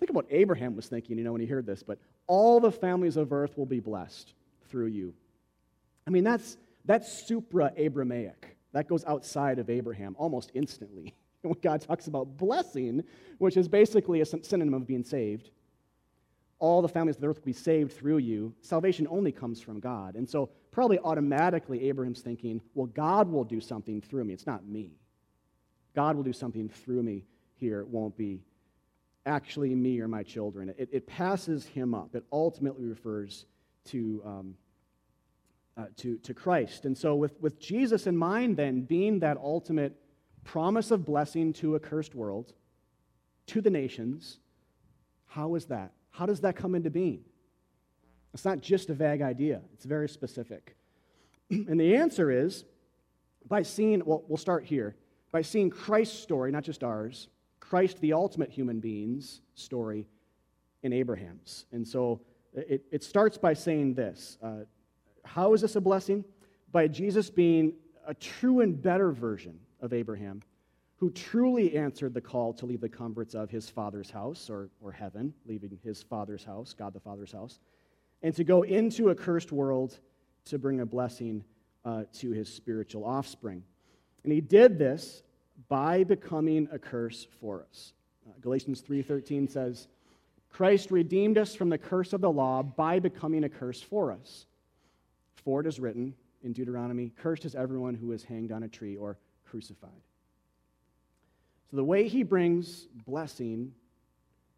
[0.01, 2.73] Think of what Abraham was thinking, you know, when he heard this, but all the
[2.73, 4.33] families of earth will be blessed
[4.71, 5.15] through you.
[6.07, 8.57] I mean, that's, that's supra Abrahamic.
[8.73, 11.15] That goes outside of Abraham almost instantly.
[11.43, 13.03] when God talks about blessing,
[13.39, 15.51] which is basically a synonym of being saved,
[16.59, 18.55] all the families of the earth will be saved through you.
[18.61, 20.15] Salvation only comes from God.
[20.15, 24.35] And so, probably automatically, Abraham's thinking, well, God will do something through me.
[24.35, 24.93] It's not me.
[25.95, 27.25] God will do something through me
[27.55, 27.81] here.
[27.81, 28.43] It won't be
[29.27, 30.75] actually me or my children.
[30.79, 32.15] It, it passes him up.
[32.15, 33.47] It ultimately refers
[33.87, 34.55] to, um,
[35.77, 36.85] uh, to, to Christ.
[36.85, 39.97] And so, with, with Jesus in mind, then, being that ultimate
[40.45, 42.53] promise of blessing to a cursed world,
[43.47, 44.39] to the nations,
[45.27, 45.93] how is that?
[46.11, 47.25] How does that come into being?
[48.33, 50.77] It's not just a vague idea, it's very specific.
[51.51, 52.65] and the answer is
[53.49, 54.97] by seeing, well, we'll start here,
[55.33, 57.29] by seeing Christ's story, not just ours
[57.71, 60.09] Christ, the ultimate human being's story
[60.83, 61.67] in Abraham's.
[61.71, 62.21] And so
[62.53, 64.65] it, it starts by saying this uh,
[65.25, 66.25] How is this a blessing?
[66.73, 70.43] By Jesus being a true and better version of Abraham,
[70.97, 74.91] who truly answered the call to leave the comforts of his father's house, or, or
[74.91, 77.61] heaven, leaving his father's house, God the Father's house,
[78.23, 80.01] and to go into a cursed world
[80.47, 81.45] to bring a blessing
[81.85, 83.63] uh, to his spiritual offspring.
[84.25, 85.23] And he did this
[85.69, 87.93] by becoming a curse for us.
[88.29, 89.89] Uh, Galatians 3:13 says,
[90.49, 94.47] "Christ redeemed us from the curse of the law by becoming a curse for us.
[95.37, 98.97] For it is written in Deuteronomy, cursed is everyone who is hanged on a tree
[98.97, 100.03] or crucified."
[101.71, 103.73] So the way he brings blessing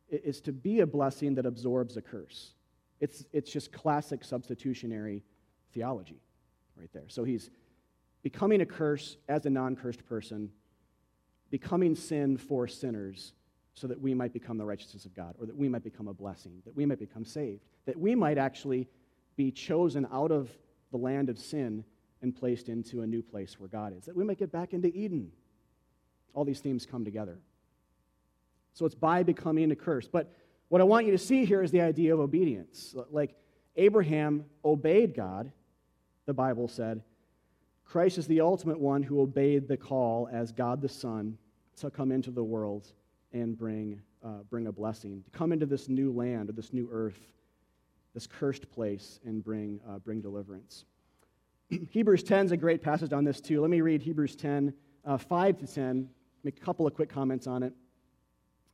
[0.08, 2.54] is to be a blessing that absorbs a curse.
[3.00, 5.22] It's, it's just classic substitutionary
[5.72, 6.20] theology
[6.76, 7.08] right there.
[7.08, 7.50] So he's
[8.22, 10.50] becoming a curse as a non cursed person
[11.52, 13.34] becoming sin for sinners
[13.74, 16.14] so that we might become the righteousness of God, or that we might become a
[16.14, 18.88] blessing, that we might become saved, that we might actually
[19.36, 20.50] be chosen out of
[20.92, 21.84] the land of sin
[22.22, 24.88] and placed into a new place where God is, that we might get back into
[24.88, 25.30] Eden.
[26.32, 27.38] All these themes come together.
[28.72, 30.08] So it's by becoming a curse.
[30.08, 30.34] But
[30.68, 32.94] what I want you to see here is the idea of obedience.
[33.10, 33.34] Like
[33.76, 35.52] Abraham obeyed God,
[36.24, 37.02] the Bible said.
[37.84, 41.36] Christ is the ultimate one who obeyed the call as God the Son
[41.76, 42.92] to come into the world
[43.32, 46.88] and bring, uh, bring a blessing, to come into this new land or this new
[46.92, 47.18] earth,
[48.14, 50.84] this cursed place, and bring, uh, bring deliverance.
[51.90, 53.60] Hebrews 10 is a great passage on this too.
[53.60, 54.72] Let me read Hebrews 10,
[55.04, 56.08] uh, 5 to 10,
[56.44, 57.72] make a couple of quick comments on it.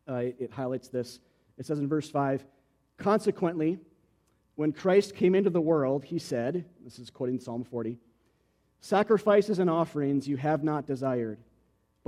[0.09, 0.36] Uh, it.
[0.38, 1.20] It highlights this.
[1.59, 2.44] It says in verse 5
[2.96, 3.78] Consequently,
[4.57, 7.96] when Christ came into the world, he said, this is quoting Psalm 40,
[8.80, 11.38] Sacrifices and offerings you have not desired,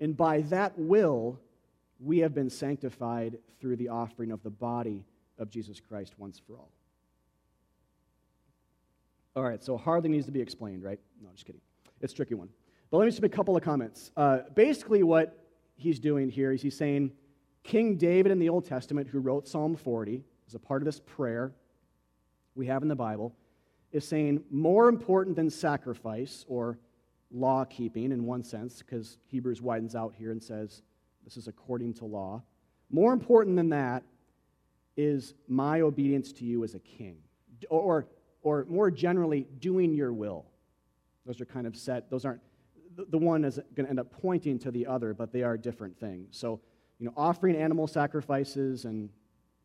[0.00, 1.40] And by that will,
[2.00, 5.04] we have been sanctified through the offering of the body
[5.38, 6.70] of Jesus Christ once for all.
[9.36, 10.98] All right, so hardly needs to be explained, right?
[11.22, 11.60] No, just kidding.
[12.00, 12.48] It's a tricky one.
[12.90, 14.10] But let me just make a couple of comments.
[14.16, 15.44] Uh, basically, what
[15.76, 17.12] he's doing here is he's saying
[17.62, 21.00] King David in the Old Testament, who wrote Psalm 40, as a part of this
[21.00, 21.52] prayer
[22.54, 23.34] we have in the Bible,
[23.92, 26.78] is saying more important than sacrifice or
[27.30, 30.82] law keeping in one sense, because Hebrews widens out here and says
[31.24, 32.42] this is according to law.
[32.90, 34.02] More important than that
[34.96, 37.18] is my obedience to you as a king.
[37.68, 38.06] Or,
[38.42, 40.46] or more generally, doing your will.
[41.26, 42.40] Those are kind of set, those aren't,
[42.96, 45.98] the one is going to end up pointing to the other, but they are different
[45.98, 46.36] things.
[46.36, 46.60] So,
[46.98, 49.10] you know, offering animal sacrifices and,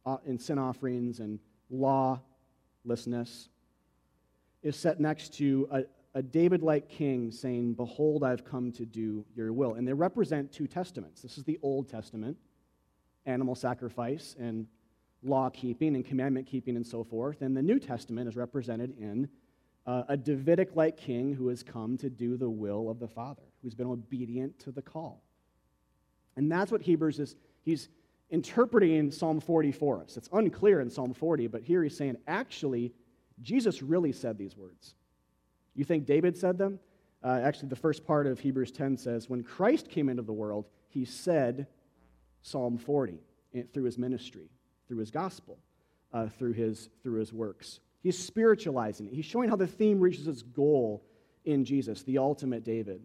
[0.06, 1.40] uh, and sin offerings and
[1.72, 3.50] lawlessness
[4.62, 5.84] is set next to a,
[6.16, 9.74] a David like king saying, Behold, I've come to do your will.
[9.74, 11.22] And they represent two testaments.
[11.22, 12.38] This is the Old Testament,
[13.26, 14.68] animal sacrifice and
[15.24, 17.42] law keeping and commandment keeping and so forth.
[17.42, 19.30] And the New Testament is represented in
[19.86, 23.44] uh, a Davidic like king who has come to do the will of the Father,
[23.62, 25.24] who's been obedient to the call.
[26.36, 27.36] And that's what Hebrews is.
[27.64, 27.90] He's
[28.30, 30.18] interpreting Psalm 40 for us.
[30.18, 32.94] It's unclear in Psalm 40, but here he's saying, actually,
[33.42, 34.96] Jesus really said these words.
[35.76, 36.80] You think David said them?
[37.24, 40.66] Uh, actually, the first part of Hebrews 10 says, When Christ came into the world,
[40.90, 41.68] he said
[42.42, 43.20] Psalm 40
[43.56, 44.50] eh, through his ministry
[44.88, 45.58] through his gospel,
[46.14, 47.80] uh, through, his, through his works.
[48.02, 49.14] He's spiritualizing it.
[49.14, 51.04] He's showing how the theme reaches its goal
[51.46, 53.02] in Jesus, the ultimate David.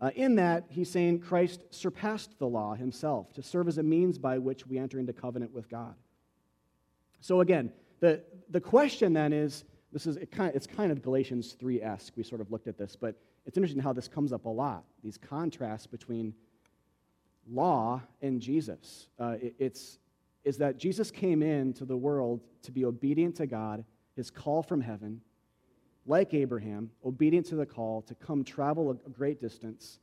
[0.00, 4.18] Uh, in that, he's saying Christ surpassed the law himself to serve as a means
[4.18, 5.94] by which we enter into covenant with God.
[7.20, 11.02] So, again, the, the question then is this is it kind of, it's kind of
[11.02, 12.14] Galatians 3 esque.
[12.16, 13.14] We sort of looked at this, but
[13.46, 16.32] it's interesting how this comes up a lot these contrasts between
[17.50, 19.08] law and Jesus.
[19.18, 19.98] Uh, it, it's,
[20.44, 23.84] is that Jesus came into the world to be obedient to God,
[24.16, 25.20] his call from heaven,
[26.06, 30.00] like Abraham, obedient to the call to come travel a great distance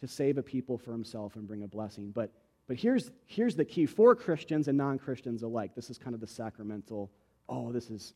[0.00, 2.10] to save a people for himself and bring a blessing.
[2.10, 2.30] But,
[2.66, 5.74] but here's, here's the key for Christians and non Christians alike.
[5.74, 7.10] This is kind of the sacramental,
[7.48, 8.14] oh, this is,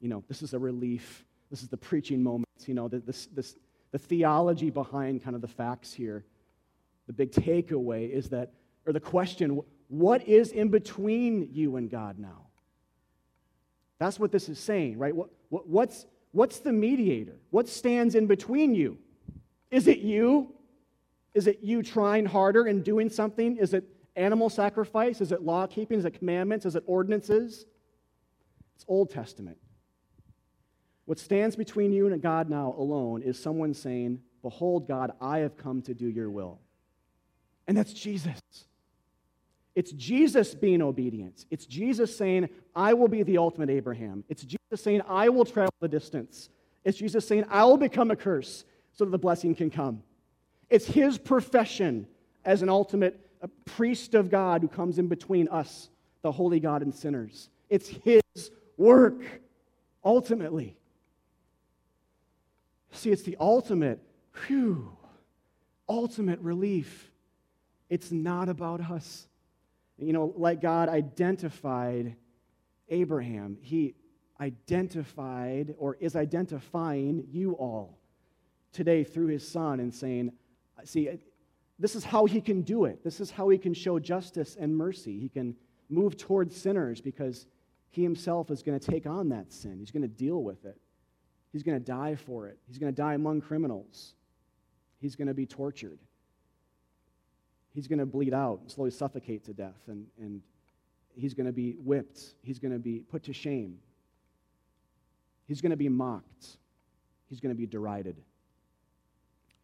[0.00, 1.24] you know, this is a relief.
[1.50, 3.56] This is the preaching moments, you know, this, this,
[3.92, 6.24] the theology behind kind of the facts here.
[7.06, 8.52] The big takeaway is that,
[8.84, 12.46] or the question, what is in between you and God now?
[13.98, 15.14] That's what this is saying, right?
[15.14, 17.38] What, what, what's, what's the mediator?
[17.50, 18.98] What stands in between you?
[19.70, 20.52] Is it you?
[21.34, 23.56] Is it you trying harder and doing something?
[23.56, 23.84] Is it
[24.16, 25.20] animal sacrifice?
[25.20, 25.98] Is it law keeping?
[25.98, 26.66] Is it commandments?
[26.66, 27.66] Is it ordinances?
[28.74, 29.58] It's Old Testament.
[31.06, 35.56] What stands between you and God now alone is someone saying, Behold, God, I have
[35.56, 36.60] come to do your will.
[37.66, 38.40] And that's Jesus.
[39.74, 41.46] It's Jesus being obedient.
[41.50, 44.24] It's Jesus saying, I will be the ultimate Abraham.
[44.28, 46.48] It's Jesus saying, I will travel the distance.
[46.84, 50.02] It's Jesus saying, I will become a curse so that the blessing can come.
[50.70, 52.06] It's his profession
[52.44, 55.90] as an ultimate uh, priest of God who comes in between us,
[56.22, 57.50] the holy God, and sinners.
[57.68, 58.22] It's his
[58.76, 59.20] work,
[60.04, 60.76] ultimately.
[62.96, 64.00] See, it's the ultimate,
[64.46, 64.90] whew,
[65.88, 67.10] ultimate relief.
[67.88, 69.28] It's not about us.
[69.98, 72.16] You know, like God identified
[72.88, 73.94] Abraham, he
[74.40, 77.98] identified or is identifying you all
[78.72, 80.32] today through his son and saying,
[80.84, 81.08] see,
[81.78, 83.02] this is how he can do it.
[83.02, 85.18] This is how he can show justice and mercy.
[85.18, 85.56] He can
[85.88, 87.46] move towards sinners because
[87.90, 89.78] he himself is going to take on that sin.
[89.78, 90.78] He's going to deal with it.
[91.56, 92.58] He's going to die for it.
[92.68, 94.12] He's going to die among criminals.
[95.00, 95.98] He's going to be tortured.
[97.72, 99.80] He's going to bleed out and slowly suffocate to death.
[99.86, 100.42] And, and
[101.14, 102.34] he's going to be whipped.
[102.42, 103.78] He's going to be put to shame.
[105.46, 106.58] He's going to be mocked.
[107.30, 108.16] He's going to be derided.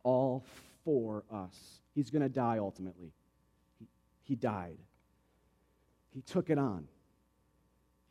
[0.02, 0.46] All
[0.86, 1.82] for us.
[1.94, 3.12] He's going to die ultimately.
[3.78, 3.86] He,
[4.24, 4.78] he died.
[6.08, 6.88] He took it on.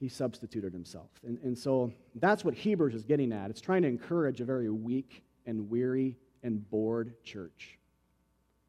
[0.01, 1.11] He substituted himself.
[1.23, 3.51] And, and so that's what Hebrews is getting at.
[3.51, 7.77] It's trying to encourage a very weak and weary and bored church.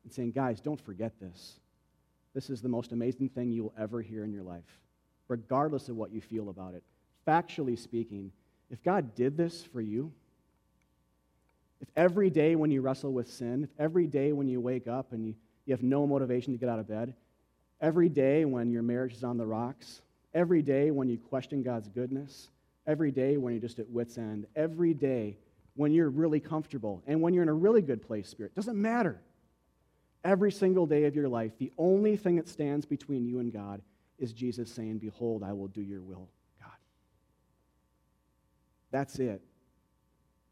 [0.05, 1.55] And saying, guys, don't forget this.
[2.35, 4.78] This is the most amazing thing you will ever hear in your life,
[5.28, 6.83] regardless of what you feel about it.
[7.26, 8.30] Factually speaking,
[8.70, 10.12] if God did this for you,
[11.80, 15.12] if every day when you wrestle with sin, if every day when you wake up
[15.12, 17.14] and you, you have no motivation to get out of bed,
[17.80, 20.03] every day when your marriage is on the rocks,
[20.35, 22.51] every day when you question God's goodness,
[22.87, 25.37] every day when you're just at wits' end, every day
[25.74, 29.20] when you're really comfortable and when you're in a really good place, Spirit, doesn't matter.
[30.24, 33.83] Every single day of your life, the only thing that stands between you and God
[34.18, 36.28] is Jesus saying, Behold, I will do your will,
[36.61, 36.70] God.
[38.93, 39.43] That's it.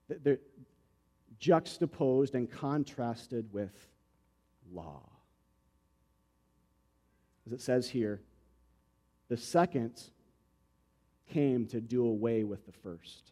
[0.09, 0.41] They're
[1.39, 3.73] juxtaposed and contrasted with
[4.73, 5.03] law.
[7.47, 8.21] As it says here,
[9.31, 9.93] the second
[11.33, 13.31] came to do away with the first.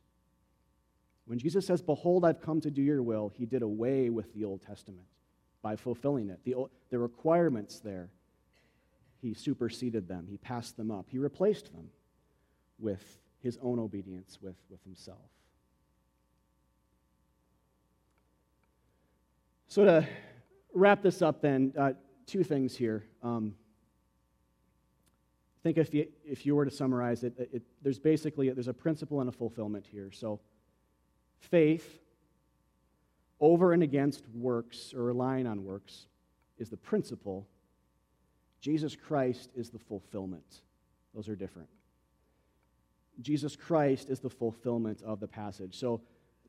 [1.26, 4.44] When Jesus says, Behold, I've come to do your will, he did away with the
[4.44, 5.06] Old Testament
[5.60, 6.38] by fulfilling it.
[6.44, 6.54] The,
[6.90, 8.08] the requirements there,
[9.20, 11.90] he superseded them, he passed them up, he replaced them
[12.78, 15.18] with his own obedience with, with himself.
[19.66, 20.06] So, to
[20.72, 21.92] wrap this up, then, uh,
[22.26, 23.04] two things here.
[23.22, 23.54] Um,
[25.62, 29.20] think if you, if you were to summarize it, it, there's basically there's a principle
[29.20, 30.10] and a fulfillment here.
[30.12, 30.40] So,
[31.40, 32.00] faith
[33.40, 36.06] over and against works or relying on works
[36.58, 37.46] is the principle.
[38.60, 40.62] Jesus Christ is the fulfillment.
[41.14, 41.68] Those are different.
[43.20, 45.78] Jesus Christ is the fulfillment of the passage.
[45.78, 46.00] So,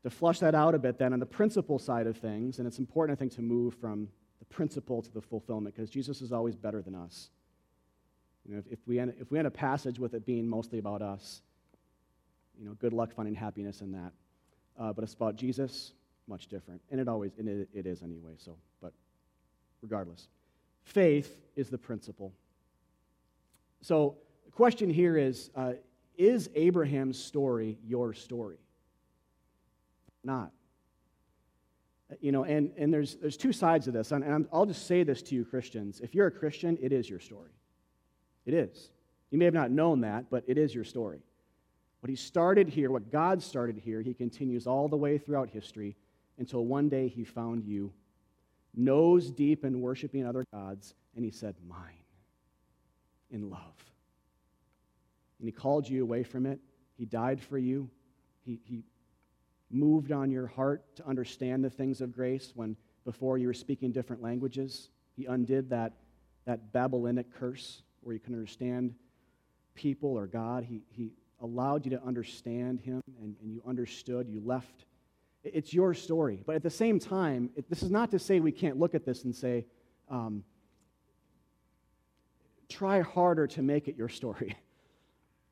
[0.02, 2.78] to flush that out a bit, then, on the principle side of things, and it's
[2.78, 4.08] important, I think, to move from
[4.38, 7.30] the principle to the fulfillment because Jesus is always better than us.
[8.46, 10.78] You know, if, if, we end, if we end a passage with it being mostly
[10.78, 11.42] about us,
[12.58, 14.12] you know, good luck finding happiness in that.
[14.78, 15.92] Uh, but it's about Jesus,
[16.26, 16.80] much different.
[16.90, 18.92] And it always, and it, it is anyway, so, but
[19.82, 20.28] regardless.
[20.84, 22.32] Faith is the principle.
[23.82, 24.16] So
[24.46, 25.72] the question here is uh,
[26.16, 28.58] Is Abraham's story your story?
[30.24, 30.50] Not.
[32.10, 34.12] Uh, you know, and, and there's, there's two sides of this.
[34.12, 36.00] And, and I'll just say this to you, Christians.
[36.00, 37.50] If you're a Christian, it is your story.
[38.46, 38.90] It is.
[39.30, 41.20] You may have not known that, but it is your story.
[42.00, 45.96] What he started here, what God started here, he continues all the way throughout history
[46.38, 47.92] until one day he found you
[48.74, 52.04] nose deep in worshiping other gods, and he said, Mine,
[53.30, 53.74] in love.
[55.38, 56.60] And he called you away from it.
[56.96, 57.88] He died for you.
[58.44, 58.84] He, he
[59.70, 63.92] moved on your heart to understand the things of grace when before you were speaking
[63.92, 64.90] different languages.
[65.16, 65.94] He undid that,
[66.44, 68.94] that Babylonic curse where you can understand
[69.74, 70.64] people or God.
[70.64, 74.28] He, he allowed you to understand Him, and, and you understood.
[74.28, 74.84] You left.
[75.42, 76.42] It's your story.
[76.46, 79.04] But at the same time, it, this is not to say we can't look at
[79.04, 79.64] this and say,
[80.10, 80.44] um,
[82.68, 84.56] try harder to make it your story.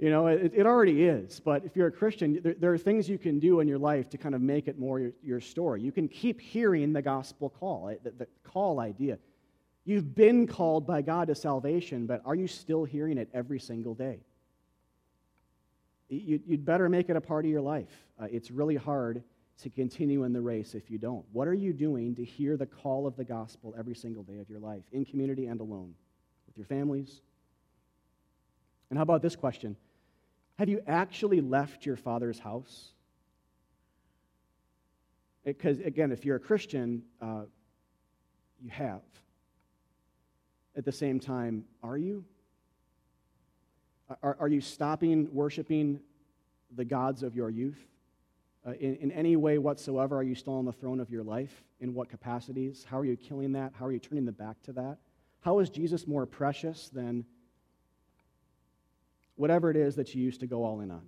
[0.00, 1.40] You know, it, it, already is.
[1.40, 4.08] But if you're a Christian, there, there, are things you can do in your life
[4.10, 5.82] to kind of make it more your, your story.
[5.82, 9.18] You can keep hearing the gospel call, the, the call idea.
[9.88, 13.94] You've been called by God to salvation, but are you still hearing it every single
[13.94, 14.20] day?
[16.10, 17.88] You'd better make it a part of your life.
[18.20, 19.22] Uh, it's really hard
[19.62, 21.24] to continue in the race if you don't.
[21.32, 24.50] What are you doing to hear the call of the gospel every single day of
[24.50, 25.94] your life, in community and alone,
[26.46, 27.22] with your families?
[28.90, 29.74] And how about this question?
[30.58, 32.90] Have you actually left your father's house?
[35.46, 37.44] Because, again, if you're a Christian, uh,
[38.62, 39.00] you have
[40.78, 42.24] at the same time, are you?
[44.22, 45.98] Are, are you stopping worshiping
[46.74, 47.84] the gods of your youth?
[48.66, 51.64] Uh, in, in any way whatsoever, are you still on the throne of your life?
[51.80, 52.86] In what capacities?
[52.88, 53.72] How are you killing that?
[53.74, 54.98] How are you turning the back to that?
[55.40, 57.24] How is Jesus more precious than
[59.34, 61.02] whatever it is that you used to go all in on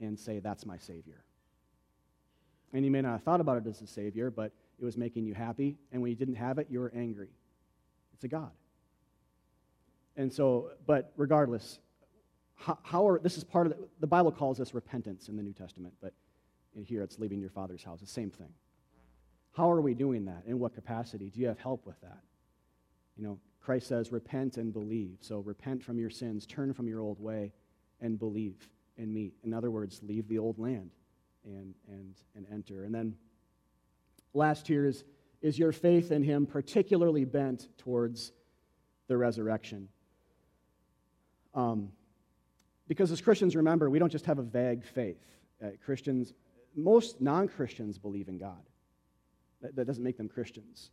[0.00, 1.24] and say, That's my Savior.
[2.72, 5.24] And you may not have thought about it as a Savior, but it was making
[5.24, 5.78] you happy.
[5.90, 7.30] And when you didn't have it, you were angry.
[8.14, 8.50] It's a God.
[10.20, 11.78] And so, but regardless,
[12.54, 15.42] how, how are, this is part of the, the Bible calls this repentance in the
[15.42, 16.12] New Testament, but
[16.84, 18.00] here it's leaving your father's house.
[18.00, 18.50] The same thing.
[19.56, 20.42] How are we doing that?
[20.46, 21.30] In what capacity?
[21.30, 22.18] Do you have help with that?
[23.16, 25.16] You know, Christ says, repent and believe.
[25.22, 27.54] So repent from your sins, turn from your old way,
[28.02, 28.68] and believe
[28.98, 29.32] in me.
[29.42, 30.90] In other words, leave the old land
[31.46, 32.84] and, and, and enter.
[32.84, 33.16] And then
[34.34, 35.02] last here is,
[35.40, 38.32] is your faith in him particularly bent towards
[39.08, 39.88] the resurrection?
[41.54, 41.90] Um,
[42.88, 45.24] because as Christians, remember, we don't just have a vague faith.
[45.62, 46.32] Uh, Christians,
[46.74, 48.62] most non Christians believe in God.
[49.62, 50.90] That, that, doesn't make them Christians.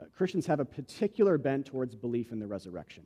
[0.00, 3.04] Uh, Christians have a particular bent towards belief in the resurrection,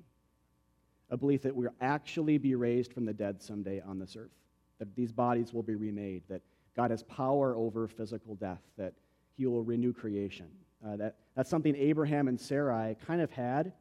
[1.11, 4.33] a belief that we'll actually be raised from the dead someday on this earth,
[4.79, 6.41] that these bodies will be remade, that
[6.75, 8.95] God has power over physical death, that
[9.37, 10.49] He will renew creation.
[10.85, 13.73] Uh, that, that's something Abraham and Sarai kind of had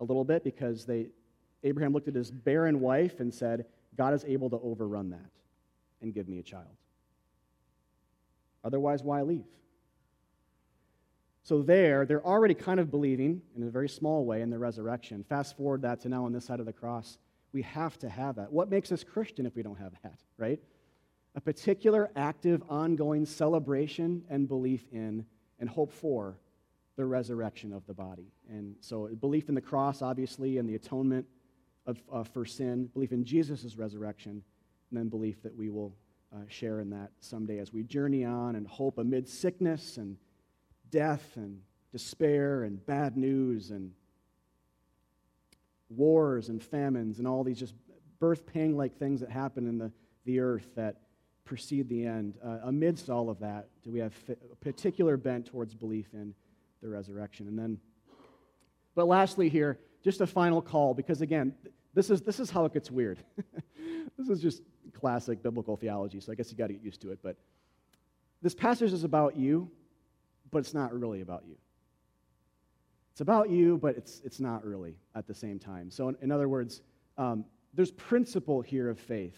[0.00, 1.06] a little bit because they,
[1.62, 5.30] Abraham looked at his barren wife and said, God is able to overrun that
[6.00, 6.76] and give me a child.
[8.64, 9.44] Otherwise, why leave?
[11.42, 15.24] So, there, they're already kind of believing in a very small way in the resurrection.
[15.24, 17.18] Fast forward that to now on this side of the cross.
[17.52, 18.52] We have to have that.
[18.52, 20.60] What makes us Christian if we don't have that, right?
[21.34, 25.24] A particular, active, ongoing celebration and belief in
[25.58, 26.36] and hope for
[26.96, 28.32] the resurrection of the body.
[28.48, 31.26] And so, belief in the cross, obviously, and the atonement
[31.86, 34.42] of, uh, for sin, belief in Jesus' resurrection,
[34.90, 35.94] and then belief that we will
[36.32, 40.16] uh, share in that someday as we journey on and hope amid sickness and
[40.90, 41.60] death and
[41.92, 43.92] despair and bad news and
[45.88, 47.74] wars and famines and all these just
[48.20, 49.90] birth pang like things that happen in the,
[50.24, 50.96] the earth that
[51.44, 52.34] precede the end.
[52.44, 56.32] Uh, amidst all of that, do we have a particular bent towards belief in
[56.80, 57.48] the resurrection?
[57.48, 57.78] And then,
[58.94, 61.54] but lastly, here, just a final call, because again,
[61.94, 63.18] this is, this is how it gets weird.
[64.18, 64.62] this is just
[64.94, 67.18] classic biblical theology, so I guess you got to get used to it.
[67.22, 67.36] But
[68.42, 69.70] this passage is about you,
[70.50, 71.56] but it's not really about you.
[73.12, 75.90] It's about you, but it's, it's not really at the same time.
[75.90, 76.80] So, in, in other words,
[77.18, 77.44] um,
[77.74, 79.36] there's principle here of faith,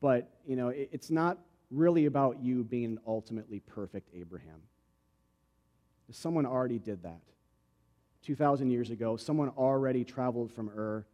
[0.00, 1.38] but you know, it, it's not
[1.70, 4.60] really about you being an ultimately perfect Abraham.
[6.10, 7.22] Someone already did that.
[8.24, 11.04] 2,000 years ago, someone already traveled from Ur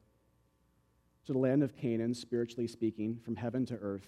[1.26, 4.06] to the land of Canaan, spiritually speaking, from heaven to earth,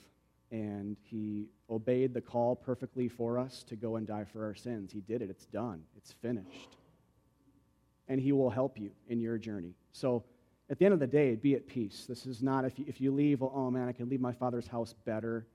[0.50, 4.92] and he obeyed the call perfectly for us to go and die for our sins.
[4.92, 5.30] He did it.
[5.30, 5.82] It's done.
[5.96, 6.76] It's finished.
[8.08, 9.74] And he will help you in your journey.
[9.92, 10.24] So
[10.68, 12.06] at the end of the day, be at peace.
[12.08, 14.32] This is not if you, if you leave, well, oh man, I can leave my
[14.32, 15.46] father's house better.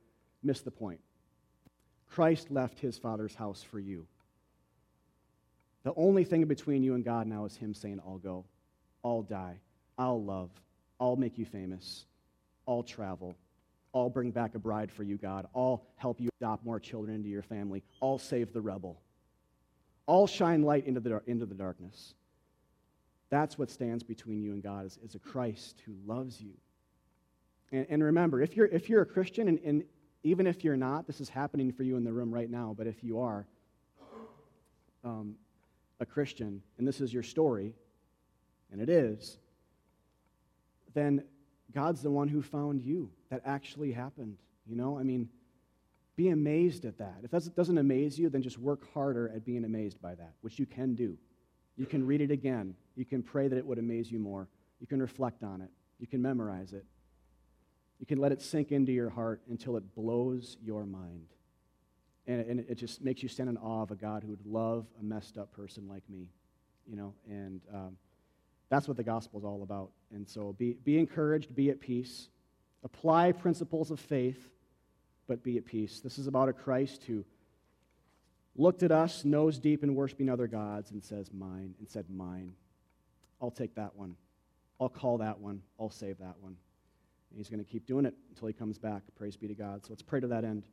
[0.44, 1.00] Miss the point.
[2.08, 4.08] Christ left his father's house for you.
[5.86, 8.44] The only thing between you and God now is him saying, I'll go,
[9.04, 9.60] I'll die,
[10.00, 10.50] I'll love,
[11.00, 12.06] I'll make you famous,
[12.68, 13.38] I'll travel,
[13.94, 15.48] I'll bring back a bride for you, God.
[15.56, 17.84] I'll help you adopt more children into your family.
[18.02, 19.00] I'll save the rebel.
[20.08, 22.16] I'll shine light into the, into the darkness.
[23.30, 26.54] That's what stands between you and God is, is a Christ who loves you.
[27.72, 29.84] And, and remember, if you're, if you're a Christian, and, and
[30.24, 32.88] even if you're not, this is happening for you in the room right now, but
[32.88, 33.46] if you are
[35.06, 35.36] um,
[36.00, 37.74] a Christian, and this is your story,
[38.72, 39.38] and it is,
[40.94, 41.24] then
[41.74, 43.12] God's the one who found you.
[43.30, 44.38] That actually happened.
[44.66, 45.30] You know, I mean,
[46.16, 47.18] be amazed at that.
[47.24, 50.58] If that doesn't amaze you, then just work harder at being amazed by that, which
[50.58, 51.18] you can do.
[51.76, 52.76] You can read it again.
[52.96, 54.48] You can pray that it would amaze you more.
[54.80, 55.70] You can reflect on it.
[56.00, 56.86] You can memorize it.
[58.00, 61.28] You can let it sink into your heart until it blows your mind.
[62.28, 64.86] And, and it just makes you stand in awe of a God who would love
[65.00, 66.28] a messed up person like me,
[66.88, 67.98] you know, and um,
[68.70, 69.92] that's what the gospel is all about.
[70.12, 72.30] And so be, be encouraged, be at peace,
[72.84, 74.50] apply principles of faith,
[75.28, 76.00] but be at peace.
[76.00, 77.24] This is about a Christ who
[78.56, 82.54] looked at us, nose deep in worshiping other gods, and says, Mine, and said, Mine.
[83.42, 84.16] I'll take that one.
[84.80, 85.62] I'll call that one.
[85.80, 86.56] I'll save that one.
[87.30, 89.04] And he's going to keep doing it until he comes back.
[89.16, 89.84] Praise be to God.
[89.86, 90.64] So let's pray to that end.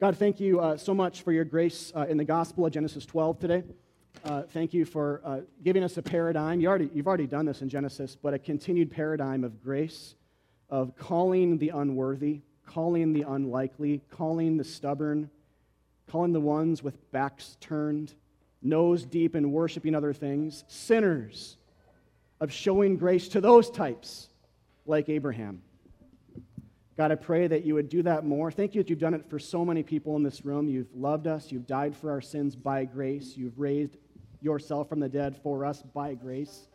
[0.00, 3.04] God, thank you uh, so much for your grace uh, in the gospel of Genesis
[3.04, 3.64] 12 today.
[4.24, 6.60] Uh, thank you for uh, giving us a paradigm.
[6.60, 10.14] You already, you've already done this in Genesis, but a continued paradigm of grace,
[10.70, 15.30] of calling the unworthy, calling the unlikely, calling the stubborn,
[16.08, 18.14] calling the ones with backs turned,
[18.62, 21.56] nose deep in worshiping other things, sinners,
[22.40, 24.28] of showing grace to those types
[24.86, 25.60] like Abraham.
[26.98, 28.50] God, I pray that you would do that more.
[28.50, 30.68] Thank you that you've done it for so many people in this room.
[30.68, 31.52] You've loved us.
[31.52, 33.36] You've died for our sins by grace.
[33.36, 33.96] You've raised
[34.40, 36.66] yourself from the dead for us by grace.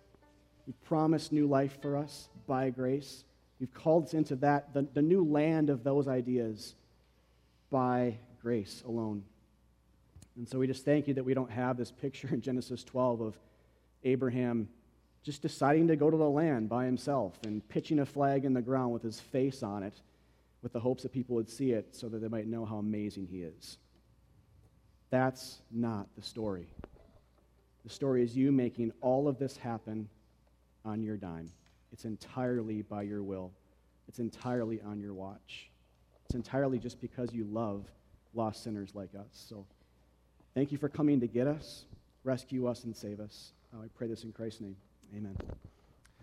[0.66, 3.26] You've promised new life for us by grace.
[3.60, 6.74] You've called us into that, the, the new land of those ideas
[7.70, 9.26] by grace alone.
[10.38, 13.20] And so we just thank you that we don't have this picture in Genesis 12
[13.20, 13.38] of
[14.06, 14.70] Abraham
[15.22, 18.62] just deciding to go to the land by himself and pitching a flag in the
[18.62, 20.02] ground with his face on it
[20.64, 23.28] with the hopes that people would see it so that they might know how amazing
[23.30, 23.78] he is.
[25.12, 26.68] That's not the story.
[27.84, 30.08] The story is you making all of this happen
[30.86, 31.52] on your dime.
[31.92, 33.52] It's entirely by your will,
[34.08, 35.70] it's entirely on your watch.
[36.26, 37.86] It's entirely just because you love
[38.34, 39.28] lost sinners like us.
[39.32, 39.66] So
[40.56, 41.84] thank you for coming to get us,
[42.24, 43.52] rescue us, and save us.
[43.74, 44.76] Uh, I pray this in Christ's name.
[45.16, 45.36] Amen.